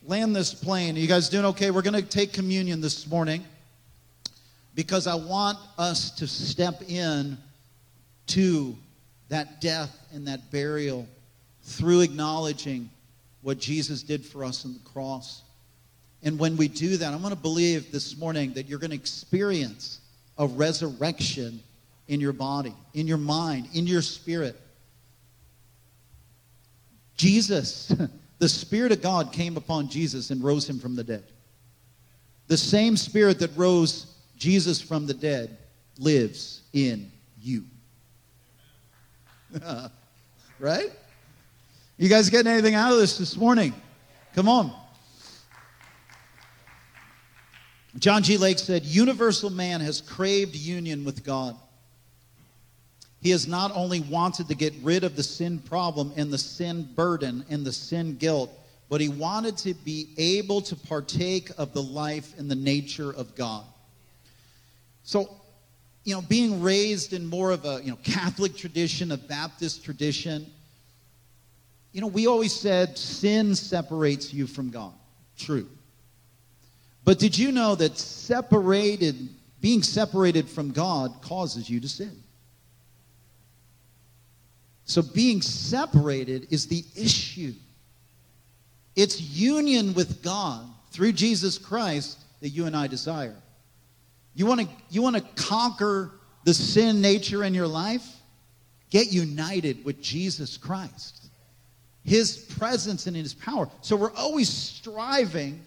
[0.06, 1.70] land this plane, are you guys doing okay?
[1.70, 3.44] We're going to take communion this morning
[4.74, 7.38] because I want us to step in
[8.28, 8.76] to
[9.28, 11.06] that death and that burial
[11.62, 12.90] through acknowledging
[13.42, 15.42] what Jesus did for us on the cross.
[16.22, 18.96] And when we do that, I want to believe this morning that you're going to
[18.96, 20.00] experience
[20.36, 21.62] a resurrection
[22.08, 24.56] in your body, in your mind, in your spirit.
[27.16, 27.92] Jesus,
[28.38, 31.24] the Spirit of God came upon Jesus and rose him from the dead.
[32.46, 35.58] The same Spirit that rose Jesus from the dead
[35.98, 37.64] lives in you.
[40.58, 40.90] right?
[41.98, 43.74] You guys getting anything out of this this morning?
[44.34, 44.72] Come on.
[47.98, 48.36] John G.
[48.36, 51.56] Lake said, Universal man has craved union with God.
[53.20, 56.88] He has not only wanted to get rid of the sin problem and the sin
[56.94, 58.50] burden and the sin guilt,
[58.88, 63.34] but he wanted to be able to partake of the life and the nature of
[63.34, 63.64] God.
[65.02, 65.28] So,
[66.04, 70.46] you know, being raised in more of a you know Catholic tradition, a Baptist tradition,
[71.92, 74.92] you know, we always said sin separates you from God.
[75.36, 75.66] True.
[77.04, 79.28] But did you know that separated,
[79.60, 82.22] being separated from God causes you to sin?
[84.88, 87.52] So being separated is the issue.
[88.96, 93.36] It's union with God through Jesus Christ that you and I desire.
[94.34, 96.12] You want to you want to conquer
[96.44, 98.06] the sin nature in your life?
[98.88, 101.26] Get united with Jesus Christ.
[102.02, 103.68] His presence and his power.
[103.82, 105.60] So we're always striving,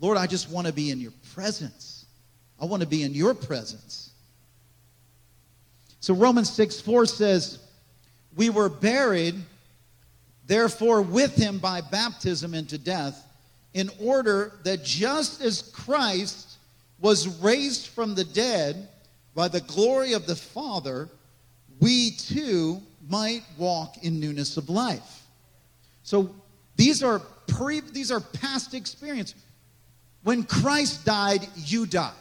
[0.00, 2.06] Lord, I just want to be in your presence.
[2.58, 4.12] I want to be in your presence.
[6.00, 7.58] So Romans 6 4 says,
[8.36, 9.34] We were buried,
[10.46, 13.26] therefore, with him by baptism into death,
[13.74, 16.58] in order that just as Christ
[17.00, 18.88] was raised from the dead
[19.34, 21.08] by the glory of the Father,
[21.80, 25.22] we too might walk in newness of life.
[26.02, 26.34] So
[26.76, 29.34] these are pre, these are past experience.
[30.22, 32.12] When Christ died, you died.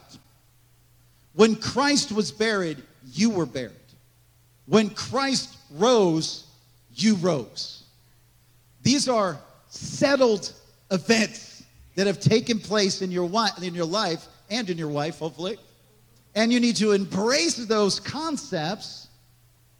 [1.34, 3.74] When Christ was buried, you were buried.
[4.66, 6.46] When Christ rose,
[6.94, 7.84] you rose.
[8.82, 9.38] These are
[9.70, 10.54] settled
[10.92, 11.64] events
[11.96, 13.30] that have taken place in your,
[13.62, 15.58] in your life and in your wife, hopefully.
[16.36, 19.08] And you need to embrace those concepts,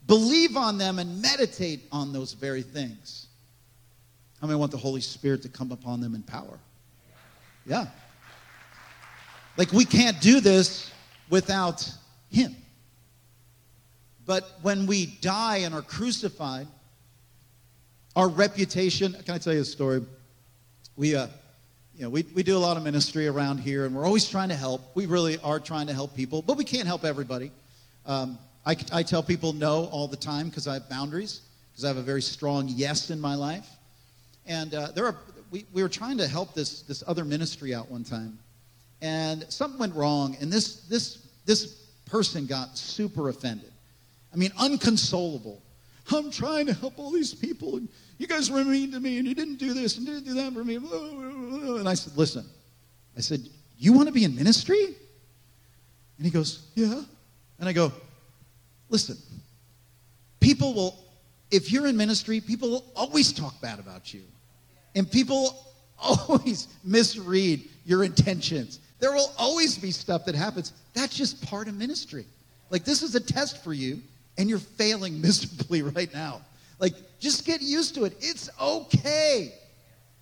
[0.08, 3.28] believe on them, and meditate on those very things.
[4.40, 6.60] How many want the Holy Spirit to come upon them in power?
[7.66, 7.88] Yeah.
[9.58, 10.92] Like we can't do this
[11.30, 11.90] without
[12.30, 12.56] Him.
[14.26, 16.68] But when we die and are crucified,
[18.16, 20.02] our reputation, can I tell you a story?
[20.96, 21.28] We, uh,
[21.96, 24.50] you know, we, we do a lot of ministry around here, and we're always trying
[24.50, 24.82] to help.
[24.96, 27.52] We really are trying to help people, but we can't help everybody.
[28.06, 31.90] Um, I, I tell people no all the time because I have boundaries, because I
[31.90, 33.68] have a very strong yes in my life.
[34.48, 35.16] And uh, there are,
[35.52, 38.40] we, we were trying to help this, this other ministry out one time.
[39.02, 43.72] And something went wrong, and this, this, this person got super offended.
[44.36, 45.62] I mean, unconsolable.
[46.12, 49.26] I'm trying to help all these people, and you guys were mean to me, and
[49.26, 50.76] you didn't do this and didn't do that for me.
[50.76, 52.46] And I said, Listen,
[53.18, 54.84] I said, You want to be in ministry?
[56.18, 57.02] And he goes, Yeah.
[57.60, 57.94] And I go,
[58.90, 59.18] Listen,
[60.42, 61.00] people will,
[61.50, 64.24] if you're in ministry, people will always talk bad about you.
[64.96, 65.58] And people
[65.98, 68.80] always misread your intentions.
[69.00, 70.74] There will always be stuff that happens.
[70.94, 72.26] That's just part of ministry.
[72.70, 74.02] Like, this is a test for you,
[74.38, 76.42] and you're failing miserably right now.
[76.80, 78.16] Like, just get used to it.
[78.20, 79.54] It's okay.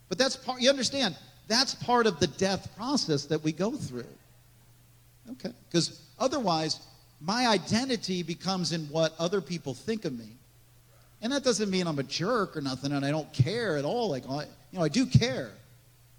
[0.09, 4.05] But that's part, you understand, that's part of the death process that we go through.
[5.31, 5.51] Okay?
[5.69, 6.79] Because otherwise,
[7.19, 10.29] my identity becomes in what other people think of me.
[11.21, 14.09] And that doesn't mean I'm a jerk or nothing and I don't care at all.
[14.09, 15.51] Like, you know, I do care.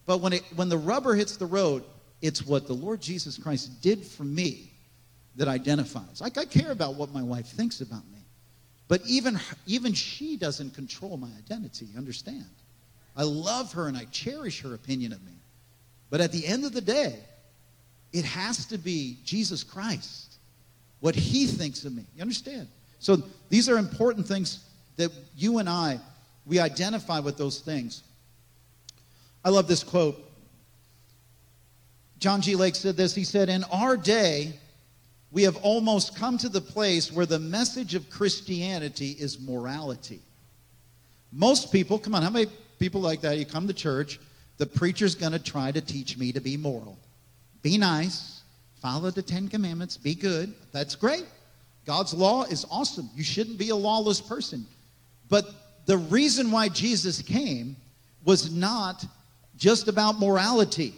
[0.07, 1.85] But when, it, when the rubber hits the road,
[2.23, 4.74] it's what the Lord Jesus Christ did for me
[5.37, 6.21] that identifies.
[6.21, 8.19] Like, I care about what my wife thinks about me.
[8.89, 12.45] But even, even she doesn't control my identity, understand?
[13.17, 15.33] I love her and I cherish her opinion of me.
[16.11, 17.19] But at the end of the day,
[18.13, 20.35] it has to be Jesus Christ,
[21.01, 22.05] what he thinks of me.
[22.15, 22.69] You understand?
[23.01, 24.65] So these are important things
[24.97, 25.99] that you and I,
[26.47, 28.03] we identify with those things.
[29.45, 30.21] I love this quote.
[32.19, 32.55] John G.
[32.55, 33.15] Lake said this.
[33.15, 34.55] He said, In our day,
[35.35, 40.21] we have almost come to the place where the message of Christianity is morality.
[41.33, 42.47] Most people, come on, how many
[42.79, 43.37] people like that?
[43.37, 44.21] You come to church,
[44.59, 46.97] the preacher's going to try to teach me to be moral.
[47.63, 48.43] Be nice,
[48.81, 50.55] follow the Ten Commandments, be good.
[50.71, 51.27] That's great.
[51.85, 53.11] God's law is awesome.
[53.17, 54.65] You shouldn't be a lawless person.
[55.29, 55.47] But
[55.87, 57.75] the reason why Jesus came
[58.25, 59.05] was not
[59.57, 60.95] just about morality.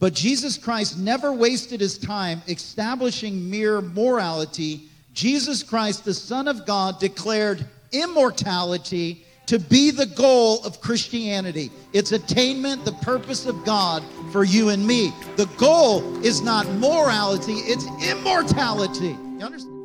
[0.00, 4.82] But Jesus Christ never wasted his time establishing mere morality.
[5.12, 11.70] Jesus Christ, the Son of God, declared immortality to be the goal of Christianity.
[11.92, 15.10] It's attainment, the purpose of God for you and me.
[15.36, 19.16] The goal is not morality, it's immortality.
[19.38, 19.77] You understand?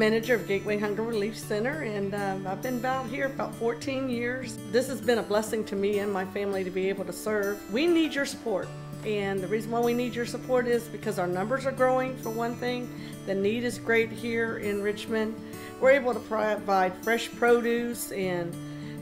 [0.00, 4.56] Manager of Gateway Hunger Relief Center, and um, I've been about here about 14 years.
[4.72, 7.60] This has been a blessing to me and my family to be able to serve.
[7.70, 8.66] We need your support.
[9.04, 12.30] And the reason why we need your support is because our numbers are growing, for
[12.30, 12.88] one thing.
[13.26, 15.34] The need is great here in Richmond.
[15.82, 18.56] We're able to provide fresh produce and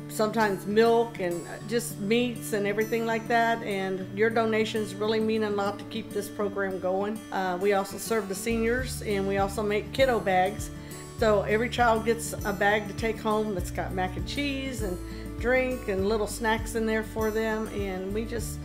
[0.08, 3.62] sometimes milk and just meats and everything like that.
[3.62, 7.20] And your donations really mean a lot to keep this program going.
[7.30, 10.70] Uh, we also serve the seniors and we also make kiddo bags
[11.18, 14.96] so every child gets a bag to take home that's got mac and cheese and
[15.40, 17.68] drink and little snacks in there for them.
[17.68, 18.58] And we just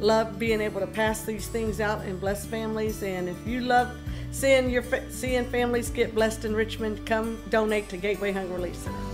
[0.00, 3.02] love being able to pass these things out and bless families.
[3.02, 3.96] And if you love
[4.30, 9.05] seeing your seeing families get blessed in Richmond, come donate to Gateway Hunger Relief Center.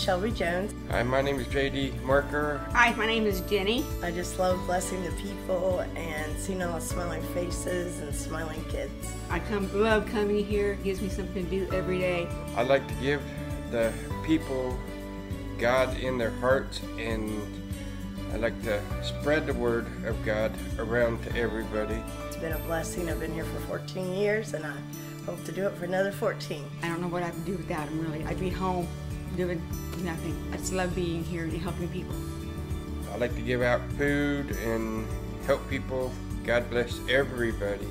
[0.00, 0.72] Shelby Jones.
[0.88, 2.58] Hi, my name is JD Marker.
[2.72, 3.84] Hi, my name is Jenny.
[4.02, 9.12] I just love blessing the people and seeing all the smiling faces and smiling kids.
[9.28, 10.72] I come love coming here.
[10.72, 12.26] It gives me something to do every day.
[12.56, 13.20] I like to give
[13.70, 13.92] the
[14.24, 14.78] people
[15.58, 17.30] God in their hearts and
[18.32, 22.02] I like to spread the word of God around to everybody.
[22.26, 23.10] It's been a blessing.
[23.10, 24.76] I've been here for 14 years and I
[25.26, 26.64] hope to do it for another 14.
[26.82, 28.24] I don't know what I'd do without him really.
[28.24, 28.88] I'd be home
[29.36, 29.62] doing
[30.02, 30.36] nothing.
[30.52, 32.14] I just love being here and helping people.
[33.12, 35.06] I like to give out food and
[35.46, 36.12] help people.
[36.44, 37.88] God bless everybody.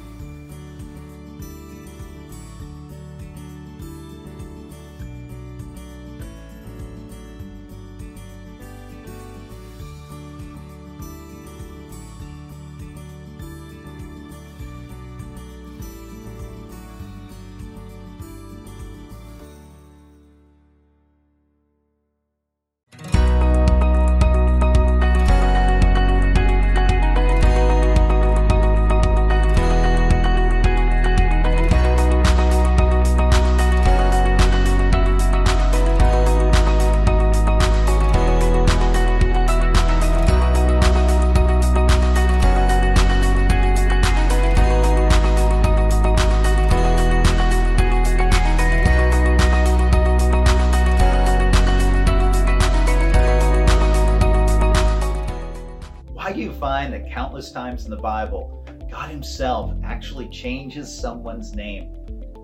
[57.40, 61.96] Countless times in the Bible, God Himself actually changes someone's name.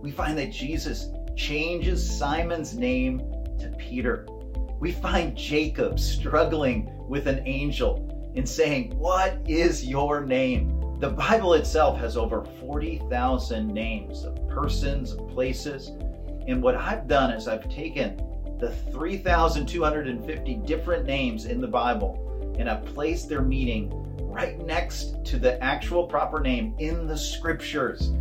[0.01, 3.19] We find that Jesus changes Simon's name
[3.59, 4.25] to Peter.
[4.79, 10.99] We find Jacob struggling with an angel and saying, What is your name?
[11.01, 15.89] The Bible itself has over 40,000 names of persons, of places.
[16.47, 18.15] And what I've done is I've taken
[18.59, 22.21] the 3,250 different names in the Bible
[22.57, 28.13] and I've placed their meaning right next to the actual proper name in the scriptures.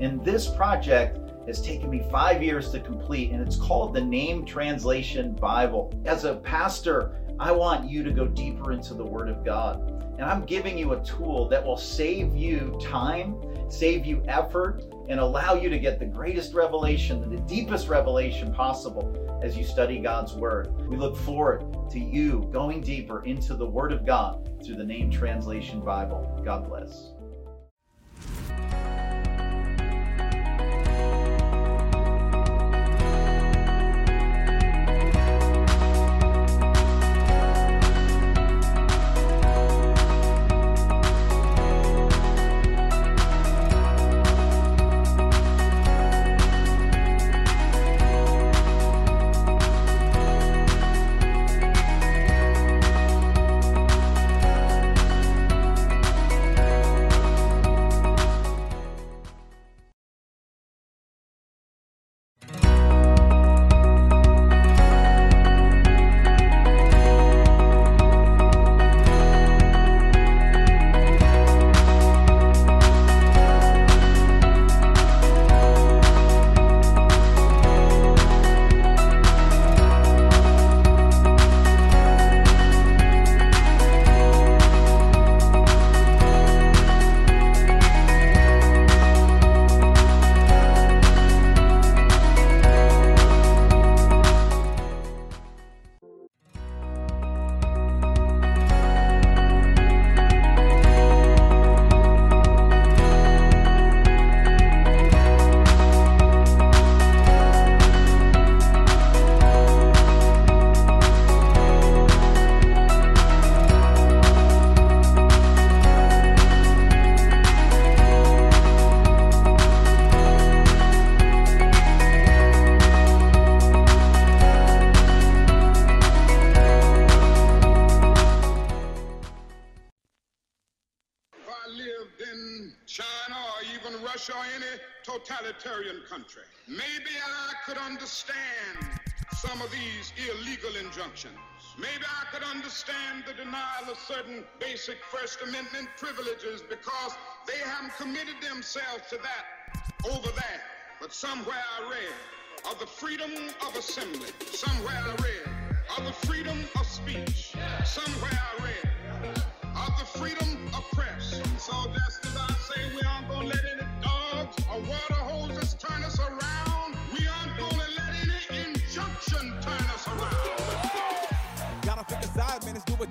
[0.00, 4.44] And this project has taken me five years to complete, and it's called the Name
[4.44, 5.92] Translation Bible.
[6.04, 9.88] As a pastor, I want you to go deeper into the Word of God.
[10.18, 13.34] And I'm giving you a tool that will save you time,
[13.72, 19.40] save you effort, and allow you to get the greatest revelation, the deepest revelation possible
[19.42, 20.70] as you study God's Word.
[20.88, 25.10] We look forward to you going deeper into the Word of God through the Name
[25.10, 26.40] Translation Bible.
[26.44, 27.12] God bless.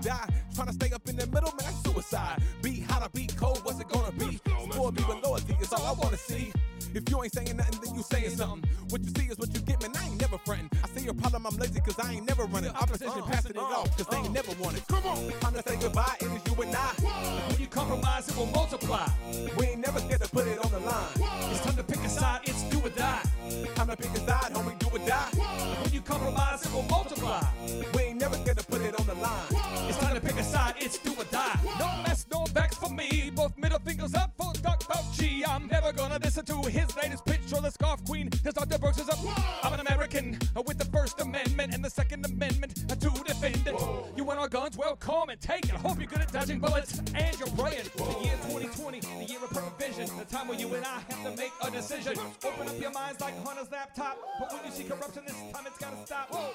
[0.01, 0.27] Die.
[0.53, 2.41] Trying to stay up in the middle, man, that's suicide.
[2.61, 4.39] Be hot or be cold, what's it gonna be?
[4.71, 6.51] Spoil me with loyalty, it's all I wanna see.
[6.93, 8.69] If you ain't saying nothing, then you saying something.
[8.89, 10.69] What you see is what you get, man, I ain't never frontin'.
[10.83, 12.71] I see your problem, I'm lazy, cause I ain't never running.
[12.71, 14.85] Opposition passing it off, cause they ain't never won it.
[14.87, 16.91] Come on, time to say goodbye, it is you and I.
[17.49, 19.07] When you compromise, it will multiply.
[19.57, 19.67] We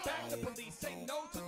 [0.04, 1.45] Back the police, say no to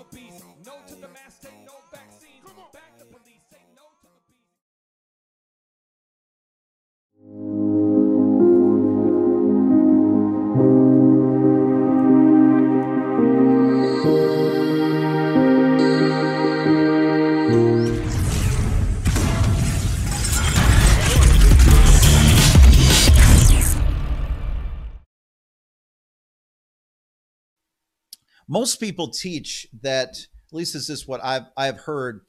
[28.68, 32.20] most people teach that at least this is what I've I've heard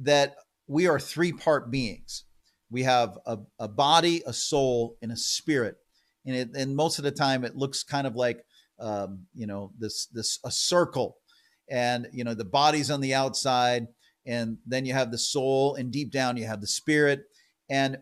[0.00, 0.34] that
[0.66, 2.24] we are three part beings.
[2.68, 5.76] We have a, a body, a soul, and a spirit.
[6.26, 8.44] And, it, and most of the time, it looks kind of like,
[8.80, 11.18] um, you know, this this a circle,
[11.70, 13.86] and you know the body's on the outside,
[14.26, 17.22] and then you have the soul, and deep down you have the spirit.
[17.70, 17.98] And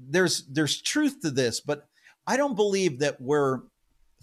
[0.00, 1.86] there's there's truth to this, but
[2.26, 3.60] I don't believe that we're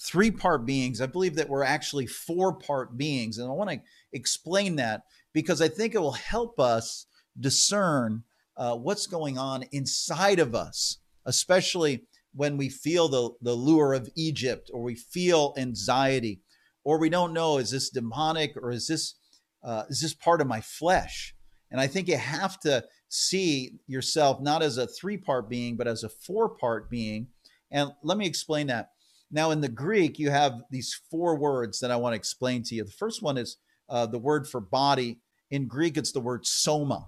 [0.01, 1.01] three part beings.
[1.01, 3.79] I believe that we're actually four part beings, and I want to
[4.13, 7.05] explain that because I think it will help us
[7.39, 8.23] discern
[8.55, 14.09] uh, what's going on inside of us, especially when we feel the, the lure of
[14.15, 16.41] Egypt or we feel anxiety
[16.83, 19.15] or we don't know is this demonic or is this
[19.63, 21.35] uh, is this part of my flesh?
[21.71, 25.87] And I think you have to see yourself not as a three part being, but
[25.87, 27.27] as a four part being.
[27.71, 28.91] And let me explain that.
[29.31, 32.75] Now, in the Greek, you have these four words that I want to explain to
[32.75, 32.83] you.
[32.83, 33.57] The first one is
[33.89, 35.19] uh, the word for body.
[35.51, 37.07] In Greek, it's the word soma.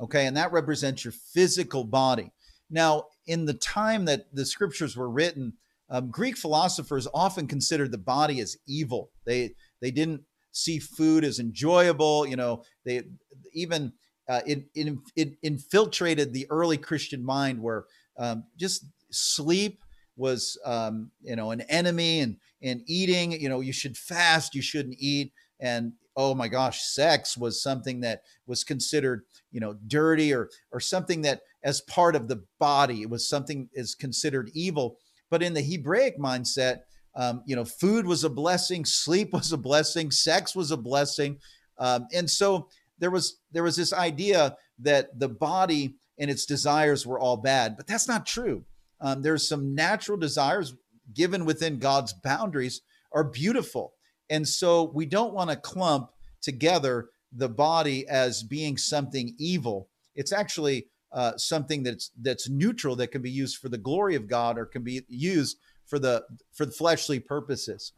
[0.00, 2.30] Okay, and that represents your physical body.
[2.70, 5.54] Now, in the time that the scriptures were written,
[5.90, 9.10] um, Greek philosophers often considered the body as evil.
[9.24, 10.22] They they didn't
[10.52, 12.26] see food as enjoyable.
[12.26, 13.02] You know, they
[13.54, 13.92] even
[14.28, 17.86] uh, it, it, it infiltrated the early Christian mind where
[18.18, 19.82] um, just sleep
[20.18, 24.62] was um, you know an enemy and and eating you know you should fast you
[24.62, 25.32] shouldn't eat.
[25.60, 30.80] And oh my gosh sex was something that was considered you know dirty or or
[30.80, 34.98] something that as part of the body it was something is considered evil.
[35.30, 36.80] But in the hebraic mindset
[37.14, 41.38] um, you know food was a blessing sleep was a blessing sex was a blessing.
[41.78, 47.06] Um, and so there was there was this idea that the body and its desires
[47.06, 48.64] were all bad but that's not true
[49.00, 50.74] um, there's some natural desires
[51.14, 52.82] given within God's boundaries
[53.12, 53.94] are beautiful.
[54.30, 56.10] And so we don't want to clump
[56.42, 59.88] together the body as being something evil.
[60.14, 64.28] It's actually uh, something that's that's neutral that can be used for the glory of
[64.28, 67.92] God or can be used for the for the fleshly purposes.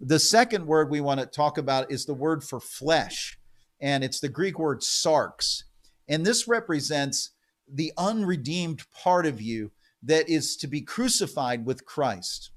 [0.00, 3.38] The second word we want to talk about is the word for flesh,
[3.80, 5.64] and it's the Greek word sarx.
[6.08, 7.30] And this represents
[7.70, 9.72] the unredeemed part of you
[10.02, 12.50] that is to be crucified with Christ.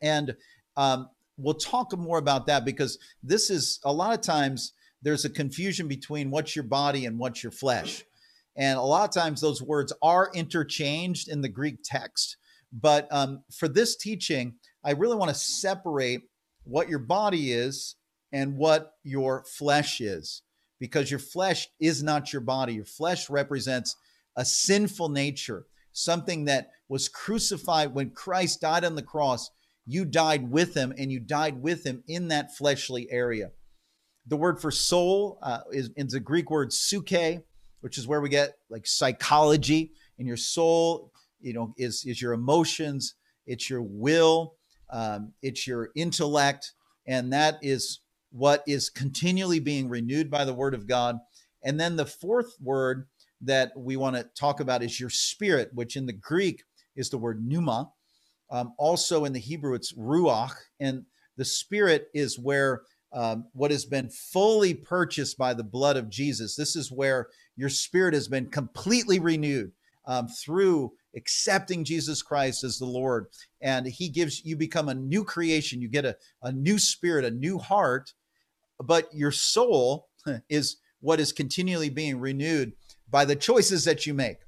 [0.00, 0.36] And
[0.76, 5.30] um, we'll talk more about that because this is a lot of times there's a
[5.30, 8.04] confusion between what's your body and what's your flesh.
[8.56, 12.36] And a lot of times those words are interchanged in the Greek text.
[12.72, 14.54] But um, for this teaching,
[14.84, 16.22] I really want to separate
[16.64, 17.96] what your body is
[18.32, 20.42] and what your flesh is,
[20.78, 22.74] because your flesh is not your body.
[22.74, 23.96] Your flesh represents
[24.36, 29.50] a sinful nature something that was crucified when Christ died on the cross.
[29.86, 33.50] You died with him, and you died with him in that fleshly area.
[34.26, 37.42] The word for soul uh, is, is the Greek word psuche,
[37.80, 39.92] which is where we get like psychology.
[40.18, 43.14] And your soul, you know, is is your emotions,
[43.46, 44.54] it's your will,
[44.90, 46.72] um, it's your intellect,
[47.06, 51.18] and that is what is continually being renewed by the Word of God.
[51.64, 53.06] And then the fourth word
[53.42, 56.62] that we want to talk about is your spirit, which in the Greek
[56.96, 57.90] is the word pneuma.
[58.50, 60.54] Um, also in the Hebrew, it's ruach.
[60.78, 61.04] And
[61.36, 62.82] the spirit is where
[63.12, 66.56] um, what has been fully purchased by the blood of Jesus.
[66.56, 69.72] This is where your spirit has been completely renewed
[70.06, 73.26] um, through accepting Jesus Christ as the Lord.
[73.60, 75.82] And He gives you become a new creation.
[75.82, 78.12] You get a, a new spirit, a new heart,
[78.78, 80.08] but your soul
[80.48, 82.72] is what is continually being renewed
[83.12, 84.38] by the choices that you make,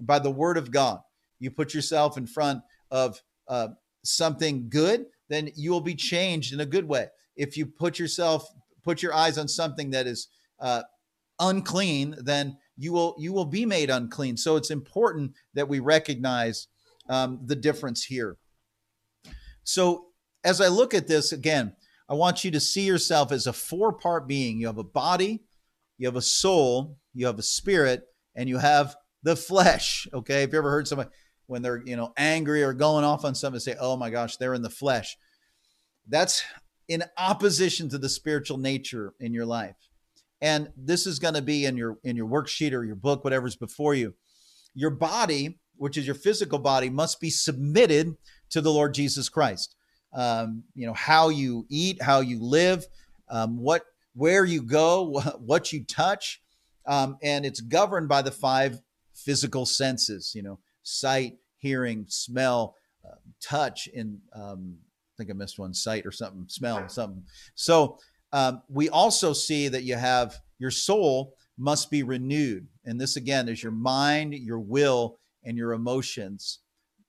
[0.00, 1.00] by the word of God.
[1.40, 3.68] You put yourself in front of uh,
[4.04, 7.08] something good, then you will be changed in a good way.
[7.36, 8.48] If you put yourself,
[8.84, 10.28] put your eyes on something that is
[10.60, 10.82] uh,
[11.40, 14.36] unclean, then you will you will be made unclean.
[14.36, 16.68] So it's important that we recognize
[17.08, 18.36] um, the difference here.
[19.64, 20.06] So
[20.44, 21.74] as I look at this again,
[22.08, 24.60] I want you to see yourself as a four part being.
[24.60, 25.42] You have a body,
[25.98, 28.02] you have a soul, you have a spirit,
[28.34, 30.06] and you have the flesh.
[30.12, 30.42] Okay.
[30.42, 31.10] If you ever heard somebody
[31.46, 34.54] when they're, you know, angry or going off on something, say, oh my gosh, they're
[34.54, 35.16] in the flesh.
[36.08, 36.42] That's
[36.88, 39.76] in opposition to the spiritual nature in your life.
[40.40, 43.56] And this is going to be in your in your worksheet or your book, whatever's
[43.56, 44.14] before you.
[44.74, 48.16] Your body, which is your physical body, must be submitted
[48.50, 49.74] to the Lord Jesus Christ.
[50.12, 52.86] Um, you know how you eat, how you live,
[53.30, 53.84] um, what
[54.14, 56.42] where you go, what you touch,
[56.86, 58.80] um, and it's governed by the five
[59.14, 60.32] physical senses.
[60.34, 64.76] You know, sight, hearing, smell, uh, touch, and um,
[65.14, 67.22] I think I missed one, sight or something, smell, something.
[67.54, 67.98] So
[68.32, 72.66] um, we also see that you have your soul, must be renewed.
[72.84, 76.60] And this again is your mind, your will, and your emotions.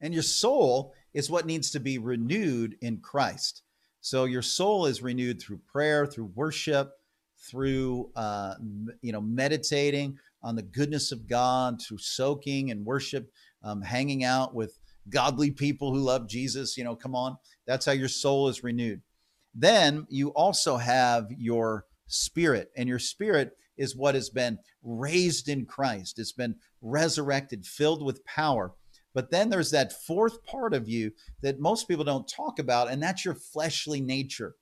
[0.02, 3.64] And your soul is what needs to be renewed in Christ.
[4.02, 6.92] So your soul is renewed through prayer, through worship,
[7.50, 8.56] through uh,
[9.02, 13.32] you know meditating on the goodness of God, through soaking and worship,
[13.64, 14.78] um, hanging out with
[15.10, 16.78] godly people who love Jesus.
[16.78, 19.02] You know, come on, that's how your soul is renewed.
[19.54, 25.66] Then you also have your spirit, and your spirit is what has been raised in
[25.66, 26.20] Christ.
[26.20, 28.74] It's been resurrected, filled with power.
[29.14, 33.02] But then there's that fourth part of you that most people don't talk about, and
[33.02, 34.56] that's your fleshly nature.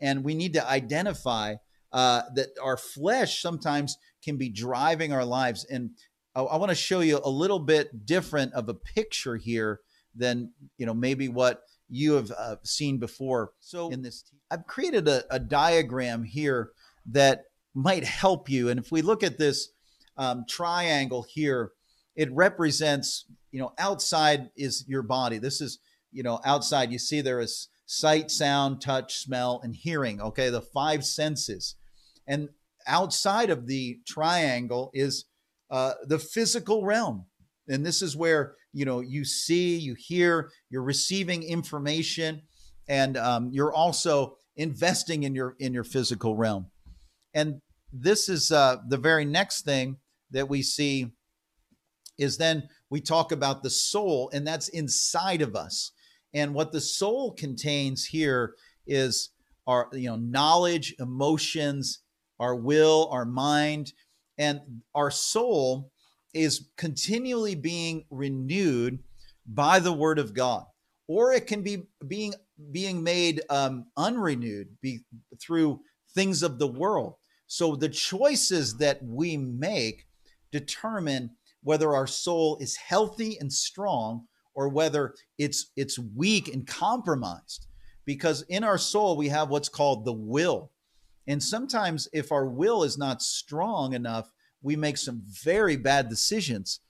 [0.00, 1.56] And we need to identify
[1.92, 5.64] uh, that our flesh sometimes can be driving our lives.
[5.64, 5.90] And
[6.34, 9.80] I, I want to show you a little bit different of a picture here
[10.14, 13.52] than you know maybe what you have uh, seen before.
[13.60, 16.72] So in this, I've created a, a, diagram here
[17.06, 18.68] that might help you.
[18.68, 19.70] And if we look at this
[20.18, 21.72] um, triangle here,
[22.14, 25.38] it represents you know outside is your body.
[25.38, 25.78] This is
[26.12, 26.92] you know outside.
[26.92, 30.20] You see there is sight, sound, touch, smell, and hearing.
[30.20, 31.74] Okay, the five senses.
[32.26, 32.50] And
[32.86, 35.24] outside of the triangle is
[35.70, 37.24] uh, the physical realm.
[37.66, 42.42] And this is where you know you see, you hear, you're receiving information,
[42.88, 46.66] and um, you're also investing in your in your physical realm.
[47.34, 47.60] And
[47.92, 49.96] this is uh, the very next thing
[50.30, 51.12] that we see
[52.18, 55.92] is then we talk about the soul, and that's inside of us.
[56.34, 58.54] And what the soul contains here
[58.86, 59.30] is
[59.66, 62.00] our you know knowledge, emotions,
[62.38, 63.92] our will, our mind,
[64.36, 64.60] and
[64.94, 65.90] our soul
[66.34, 68.98] is continually being renewed
[69.46, 70.64] by the word of God.
[71.06, 72.34] Or it can be being
[72.70, 75.00] being made um, unrenewed be,
[75.40, 75.80] through
[76.14, 77.14] things of the world.
[77.46, 80.06] So the choices that we make
[80.52, 81.30] determine
[81.62, 84.26] whether our soul is healthy and strong
[84.58, 87.66] or whether it's it's weak and compromised
[88.04, 90.70] because in our soul we have what's called the will
[91.28, 94.32] and sometimes, if our will is not strong enough,
[94.62, 96.80] we make some very bad decisions.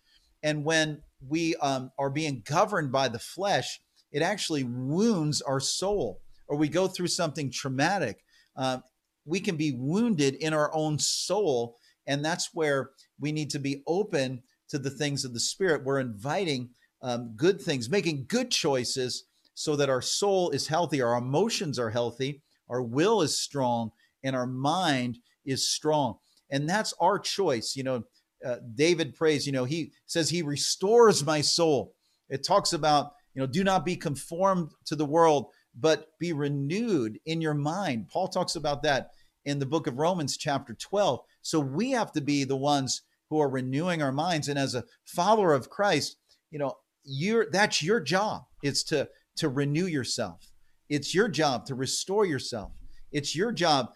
[0.45, 3.81] And when we um, are being governed by the flesh,
[4.13, 8.25] it actually wounds our soul, or we go through something traumatic.
[8.57, 8.79] Uh,
[9.27, 11.77] we can be wounded in our own soul.
[12.07, 15.85] And that's where we need to be open to the things of the Spirit.
[15.85, 16.71] We're inviting
[17.03, 19.25] um, good things, making good choices
[19.55, 23.91] so that our soul is healthy, our emotions are healthy, our will is strong,
[24.23, 26.19] and our mind is strong.
[26.51, 27.75] And that's our choice.
[27.77, 28.05] You know,
[28.45, 31.95] uh, David prays, you know, he says, He restores my soul.
[32.29, 35.47] It talks about, you know, do not be conformed to the world,
[35.79, 38.09] but be renewed in your mind.
[38.09, 39.11] Paul talks about that
[39.45, 41.21] in the book of Romans, chapter 12.
[41.43, 44.49] So we have to be the ones who are renewing our minds.
[44.49, 46.17] And as a follower of Christ,
[46.51, 46.75] you know,
[47.09, 48.43] you're that's your job.
[48.63, 50.47] It's to to renew yourself.
[50.89, 52.73] It's your job to restore yourself.
[53.13, 53.93] It's your job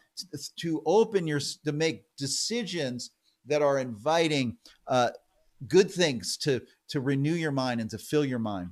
[0.57, 3.11] to open your to make decisions
[3.47, 4.57] that are inviting
[4.87, 5.11] uh,
[5.69, 8.71] good things to to renew your mind and to fill your mind.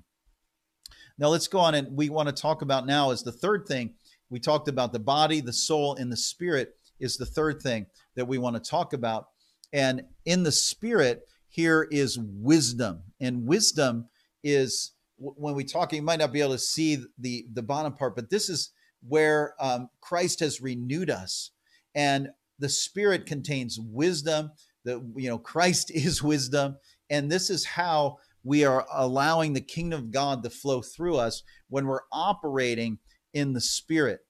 [1.19, 3.95] Now let's go on and we want to talk about now is the third thing.
[4.31, 8.27] We talked about the body, the soul, and the spirit is the third thing that
[8.29, 9.27] we want to talk about.
[9.73, 13.03] And in the spirit, here is wisdom.
[13.21, 14.09] And wisdom
[14.43, 18.17] is when we talk, you might not be able to see the the bottom part,
[18.17, 18.73] but this is
[19.07, 21.51] where um, Christ has renewed us.
[21.95, 22.29] And
[22.59, 24.53] the Spirit contains wisdom.
[24.85, 26.77] That you know, Christ is wisdom,
[27.09, 31.43] and this is how we are allowing the kingdom of God to flow through us
[31.69, 32.99] when we're operating
[33.35, 34.21] in the Spirit.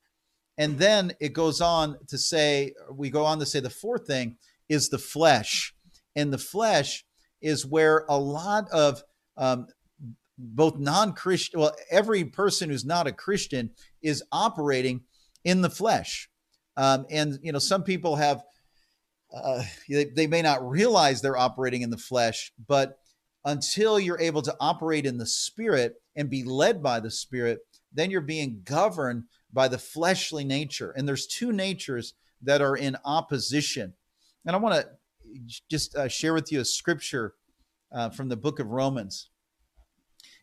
[0.59, 4.37] And then it goes on to say, we go on to say the fourth thing
[4.69, 5.75] is the flesh.
[6.17, 7.05] And the flesh
[7.41, 9.03] is where a lot of
[9.37, 9.69] um,
[10.43, 13.71] both non-christian well every person who's not a christian
[14.03, 15.03] is operating
[15.45, 16.29] in the flesh.
[16.77, 18.43] Um, and you know some people have
[19.35, 22.99] uh, they, they may not realize they're operating in the flesh but
[23.45, 27.61] until you're able to operate in the spirit and be led by the spirit
[27.93, 30.93] then you're being governed by the fleshly nature.
[30.93, 33.95] And there's two natures that are in opposition.
[34.47, 34.89] And i want to
[35.69, 37.35] just uh, share with you a scripture
[37.93, 39.31] uh, from the book of romans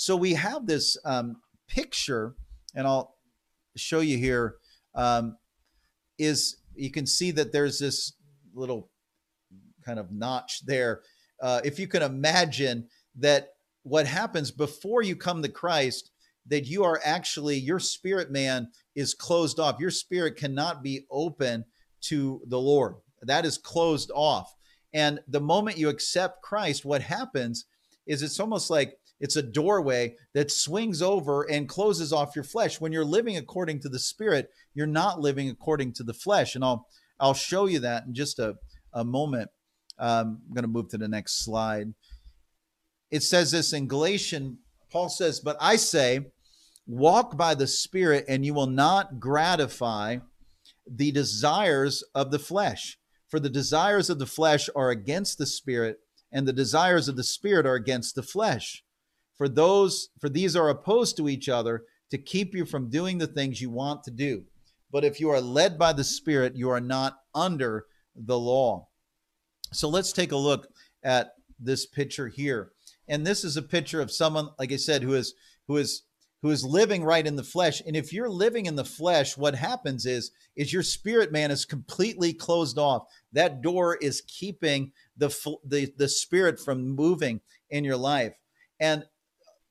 [0.00, 2.36] So we have this um, picture,
[2.76, 3.16] and I'll
[3.76, 4.54] show you here.
[4.94, 5.36] Um,
[6.20, 8.12] is you can see that there's this
[8.54, 8.90] little
[9.84, 11.00] kind of notch there.
[11.42, 12.86] Uh, if you can imagine
[13.16, 13.48] that
[13.82, 16.12] what happens before you come to Christ,
[16.46, 19.80] that you are actually, your spirit man is closed off.
[19.80, 21.64] Your spirit cannot be open
[22.02, 22.94] to the Lord.
[23.22, 24.54] That is closed off.
[24.94, 27.64] And the moment you accept Christ, what happens
[28.06, 32.80] is it's almost like it's a doorway that swings over and closes off your flesh.
[32.80, 36.54] When you're living according to the spirit, you're not living according to the flesh.
[36.54, 36.86] And I'll
[37.20, 38.56] I'll show you that in just a,
[38.92, 39.50] a moment.
[39.98, 41.92] Um, I'm going to move to the next slide.
[43.10, 44.58] It says this in Galatian,
[44.92, 46.26] Paul says, But I say,
[46.86, 50.18] walk by the Spirit, and you will not gratify
[50.86, 52.98] the desires of the flesh.
[53.28, 55.98] For the desires of the flesh are against the Spirit,
[56.30, 58.84] and the desires of the Spirit are against the flesh.
[59.38, 63.26] For those, for these are opposed to each other to keep you from doing the
[63.26, 64.44] things you want to do.
[64.90, 67.86] But if you are led by the Spirit, you are not under
[68.16, 68.88] the law.
[69.72, 70.68] So let's take a look
[71.04, 72.72] at this picture here.
[73.06, 75.34] And this is a picture of someone, like I said, who is
[75.66, 76.02] who is
[76.42, 77.82] who is living right in the flesh.
[77.86, 81.64] And if you're living in the flesh, what happens is is your spirit man is
[81.64, 83.06] completely closed off.
[83.32, 85.28] That door is keeping the
[85.64, 88.34] the the spirit from moving in your life.
[88.80, 89.04] And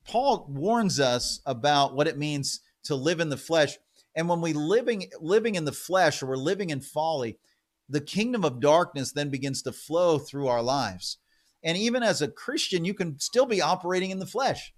[0.08, 3.76] Paul warns us about what it means to live in the flesh.
[4.16, 7.38] And when we living living in the flesh or we're living in folly,
[7.88, 11.18] the kingdom of darkness then begins to flow through our lives.
[11.62, 14.72] And even as a Christian, you can still be operating in the flesh.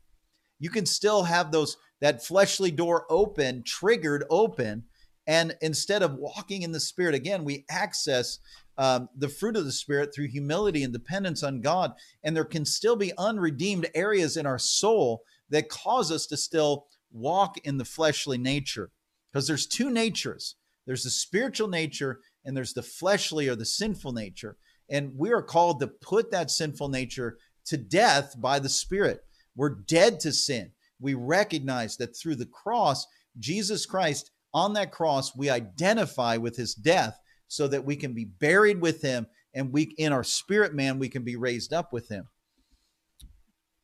[0.58, 4.84] You can still have those that fleshly door open, triggered open,
[5.26, 8.40] and instead of walking in the spirit again, we access
[8.80, 11.92] um, the fruit of the spirit through humility and dependence on God.
[12.24, 16.86] And there can still be unredeemed areas in our soul that cause us to still
[17.12, 18.90] walk in the fleshly nature,
[19.30, 20.56] because there's two natures.
[20.86, 24.56] There's the spiritual nature and there's the fleshly or the sinful nature.
[24.88, 29.20] And we are called to put that sinful nature to death by the Spirit.
[29.54, 30.70] We're dead to sin.
[30.98, 33.06] We recognize that through the cross,
[33.38, 37.18] Jesus Christ on that cross, we identify with his death
[37.50, 41.08] so that we can be buried with him and we in our spirit man we
[41.08, 42.28] can be raised up with him.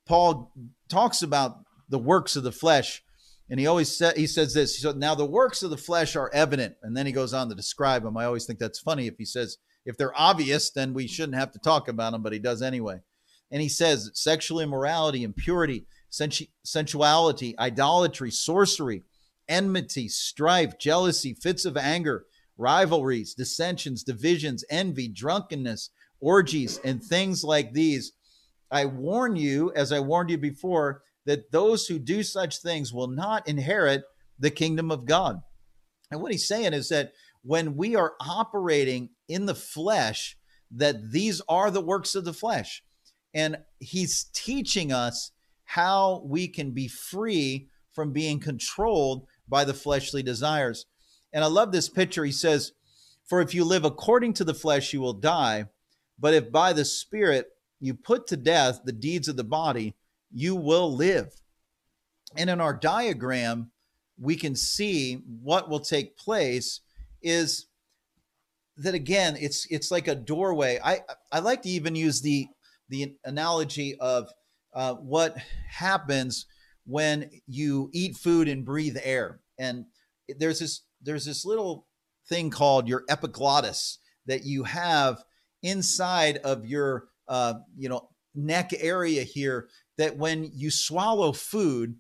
[0.07, 0.53] Paul
[0.89, 1.59] talks about
[1.89, 3.03] the works of the flesh
[3.51, 4.81] and he always said he says this.
[4.81, 7.57] so "Now the works of the flesh are evident," and then he goes on to
[7.57, 8.17] describe them.
[8.17, 11.51] I always think that's funny if he says if they're obvious, then we shouldn't have
[11.53, 13.01] to talk about them, but he does anyway.
[13.51, 19.03] And he says sexual immorality, impurity, sensu- sensuality, idolatry, sorcery,
[19.49, 22.27] enmity, strife, jealousy, fits of anger,
[22.57, 25.91] rivalries, dissensions, divisions, envy, drunkenness,
[26.21, 28.13] orgies, and things like these.
[28.71, 33.09] I warn you, as I warned you before, that those who do such things will
[33.09, 34.05] not inherit
[34.39, 35.41] the kingdom of God.
[36.11, 40.37] And what he's saying is that when we are operating in the flesh,
[40.71, 42.83] that these are the works of the flesh.
[43.35, 45.33] And he's teaching us
[45.65, 50.87] how we can be free from being controlled by the fleshly desires.
[51.37, 52.25] And I love this picture.
[52.25, 52.73] He says,
[53.27, 55.67] For if you live according to the flesh, you will die.
[56.19, 59.95] But if by the Spirit you put to death the deeds of the body,
[60.33, 61.35] you will live.
[62.39, 63.71] And in our diagram,
[64.19, 66.81] we can see what will take place
[67.21, 67.67] is
[68.79, 70.81] that again, it's it's like a doorway.
[70.83, 72.49] I I like to even use the
[72.89, 74.31] the analogy of
[74.73, 75.37] uh, what
[75.69, 76.47] happens
[76.87, 79.41] when you eat food and breathe air.
[79.59, 79.85] And
[80.39, 81.87] there's this there's this little
[82.29, 85.23] thing called your epiglottis that you have
[85.63, 91.97] inside of your uh, you know neck area here that when you swallow food,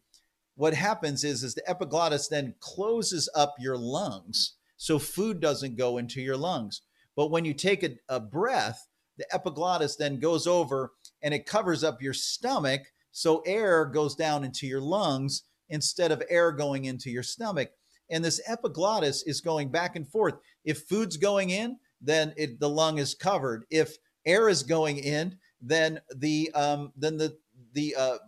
[0.54, 5.96] what happens is, is the epiglottis then closes up your lungs so food doesn't go
[5.98, 6.82] into your lungs.
[7.16, 8.86] But when you take a, a breath,
[9.16, 10.92] the epiglottis then goes over
[11.22, 12.82] and it covers up your stomach
[13.12, 17.70] so air goes down into your lungs instead of air going into your stomach.
[18.10, 20.34] And this epiglottis is going back and forth.
[20.64, 23.64] If food's going in, then it, the lung is covered.
[23.70, 27.36] If air is going in, then the um, then the
[27.72, 28.18] the uh,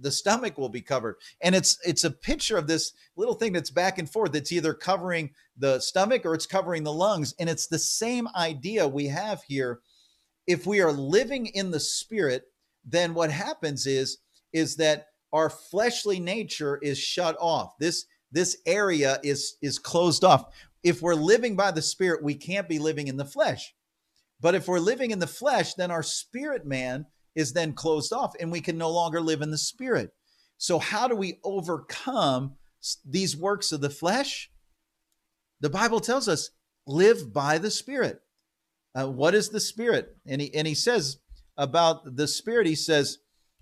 [0.00, 1.16] the stomach will be covered.
[1.40, 4.34] And it's it's a picture of this little thing that's back and forth.
[4.34, 7.34] It's either covering the stomach or it's covering the lungs.
[7.38, 9.80] And it's the same idea we have here.
[10.46, 12.46] If we are living in the spirit
[12.84, 14.18] then what happens is
[14.52, 17.74] is that our fleshly nature is shut off.
[17.78, 20.46] This this area is is closed off
[20.82, 23.74] if we're living by the Spirit, we can't be living in the flesh.
[24.40, 27.06] But if we're living in the flesh, then our spirit man
[27.36, 30.10] is then closed off and we can no longer live in the spirit.
[30.58, 32.56] So, how do we overcome
[33.08, 34.50] these works of the flesh?
[35.60, 36.50] The Bible tells us
[36.86, 38.20] live by the spirit.
[38.94, 40.16] Uh, what is the spirit?
[40.26, 41.18] And he, and he says
[41.56, 43.18] about the spirit, he says,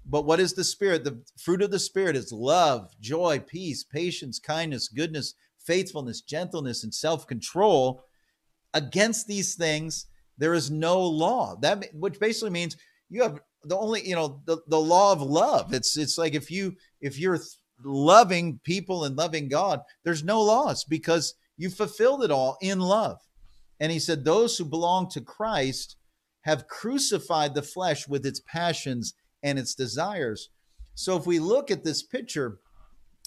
[0.07, 1.05] but what is the spirit?
[1.05, 6.95] The fruit of the spirit is love, joy, peace, patience, kindness, goodness, faithfulness, gentleness, and
[6.95, 8.05] self control.
[8.73, 10.07] Against these things,
[10.39, 11.57] there is no law.
[11.61, 12.77] That which basically means
[13.09, 15.75] you have the only you know the, the law of love.
[15.75, 17.39] It's it's like if you if you're
[17.85, 23.19] loving people and loving God, there's no laws because you fulfilled it all in love.
[23.81, 25.97] And he said, those who belong to Christ
[26.43, 30.51] have crucified the flesh with its passions and its desires.
[30.95, 32.59] So if we look at this picture,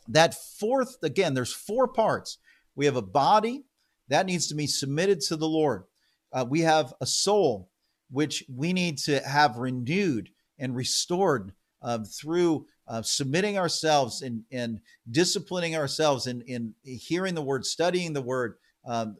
[0.07, 2.37] that fourth, again, there's four parts.
[2.75, 3.63] We have a body
[4.09, 5.83] that needs to be submitted to the Lord.
[6.31, 7.69] Uh, we have a soul
[8.11, 14.79] which we need to have renewed and restored uh, through uh, submitting ourselves and, and
[15.09, 18.55] disciplining ourselves in, in hearing the word, studying the word,
[18.85, 19.15] um,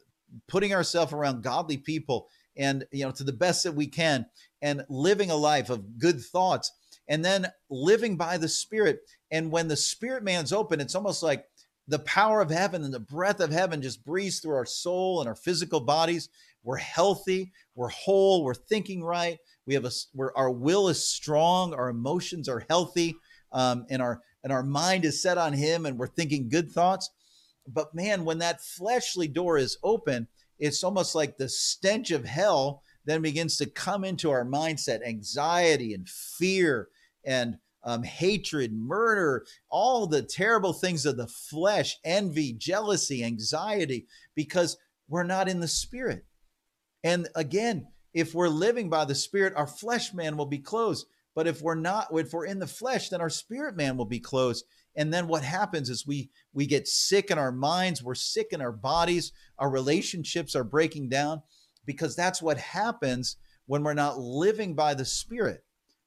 [0.48, 2.28] putting ourselves around godly people
[2.58, 4.26] and you know to the best that we can
[4.62, 6.72] and living a life of good thoughts
[7.08, 9.00] and then living by the spirit.
[9.32, 11.46] And when the spirit man's open it's almost like
[11.88, 15.28] the power of heaven and the breath of heaven just breathes through our soul and
[15.28, 16.30] our physical bodies.
[16.64, 19.38] We're healthy we're whole we're thinking right.
[19.66, 19.92] We have a
[20.36, 23.16] our will is strong our emotions are healthy
[23.52, 27.10] um, and our and our mind is set on him and we're thinking good thoughts.
[27.68, 30.28] But man when that fleshly door is open
[30.60, 35.94] it's almost like the stench of hell then begins to come into our mindset anxiety
[35.94, 36.90] and fear
[37.26, 44.78] and um, hatred, murder, all the terrible things of the flesh, envy, jealousy, anxiety, because
[45.08, 46.26] we're not in the spirit.
[47.04, 51.08] And again, if we're living by the spirit, our flesh man will be closed.
[51.36, 54.20] But if we're not, if we're in the flesh, then our spirit man will be
[54.20, 54.66] closed.
[54.96, 58.62] And then what happens is we we get sick in our minds, we're sick in
[58.62, 61.42] our bodies, our relationships are breaking down
[61.86, 65.64] because that's what happens when we're not living by the spirit.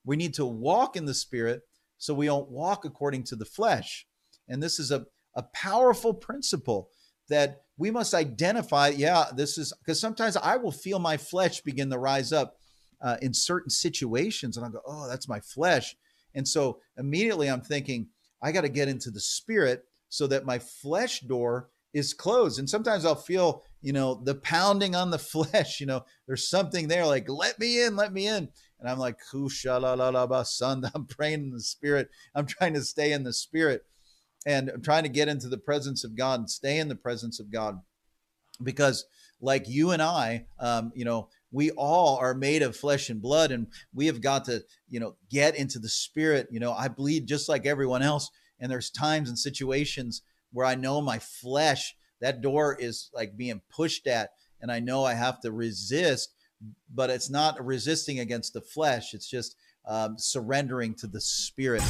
[0.07, 1.61] We need to walk in the spirit
[1.99, 4.07] so we don't walk according to the flesh.
[4.49, 5.05] And this is a,
[5.35, 6.91] a powerful principle
[7.29, 8.89] that we must identify.
[8.89, 12.57] Yeah, this is because sometimes I will feel my flesh begin to rise up
[13.03, 15.97] uh, in certain situations, and I'll go, oh, that's my flesh.
[16.35, 18.09] And so immediately I'm thinking,
[18.43, 22.59] I got to get into the spirit so that my flesh door is closed.
[22.59, 26.89] And sometimes I'll feel, you know, the pounding on the flesh, you know, there's something
[26.89, 28.49] there like, let me in, let me in.
[28.79, 29.19] And I'm like,
[30.45, 32.11] son, I'm praying in the spirit.
[32.35, 33.85] I'm trying to stay in the spirit
[34.47, 37.41] and I'm trying to get into the presence of God and stay in the presence
[37.41, 37.81] of God.
[38.63, 39.05] Because
[39.41, 43.51] like you and I, um, you know, we all are made of flesh and blood
[43.51, 47.27] and we have got to you know get into the spirit you know i bleed
[47.27, 50.23] just like everyone else and there's times and situations
[50.53, 55.05] where i know my flesh that door is like being pushed at and i know
[55.05, 56.35] i have to resist
[56.95, 59.15] but it's not resisting against the flesh.
[59.15, 59.57] It's just
[59.87, 61.83] um, surrendering to the spirit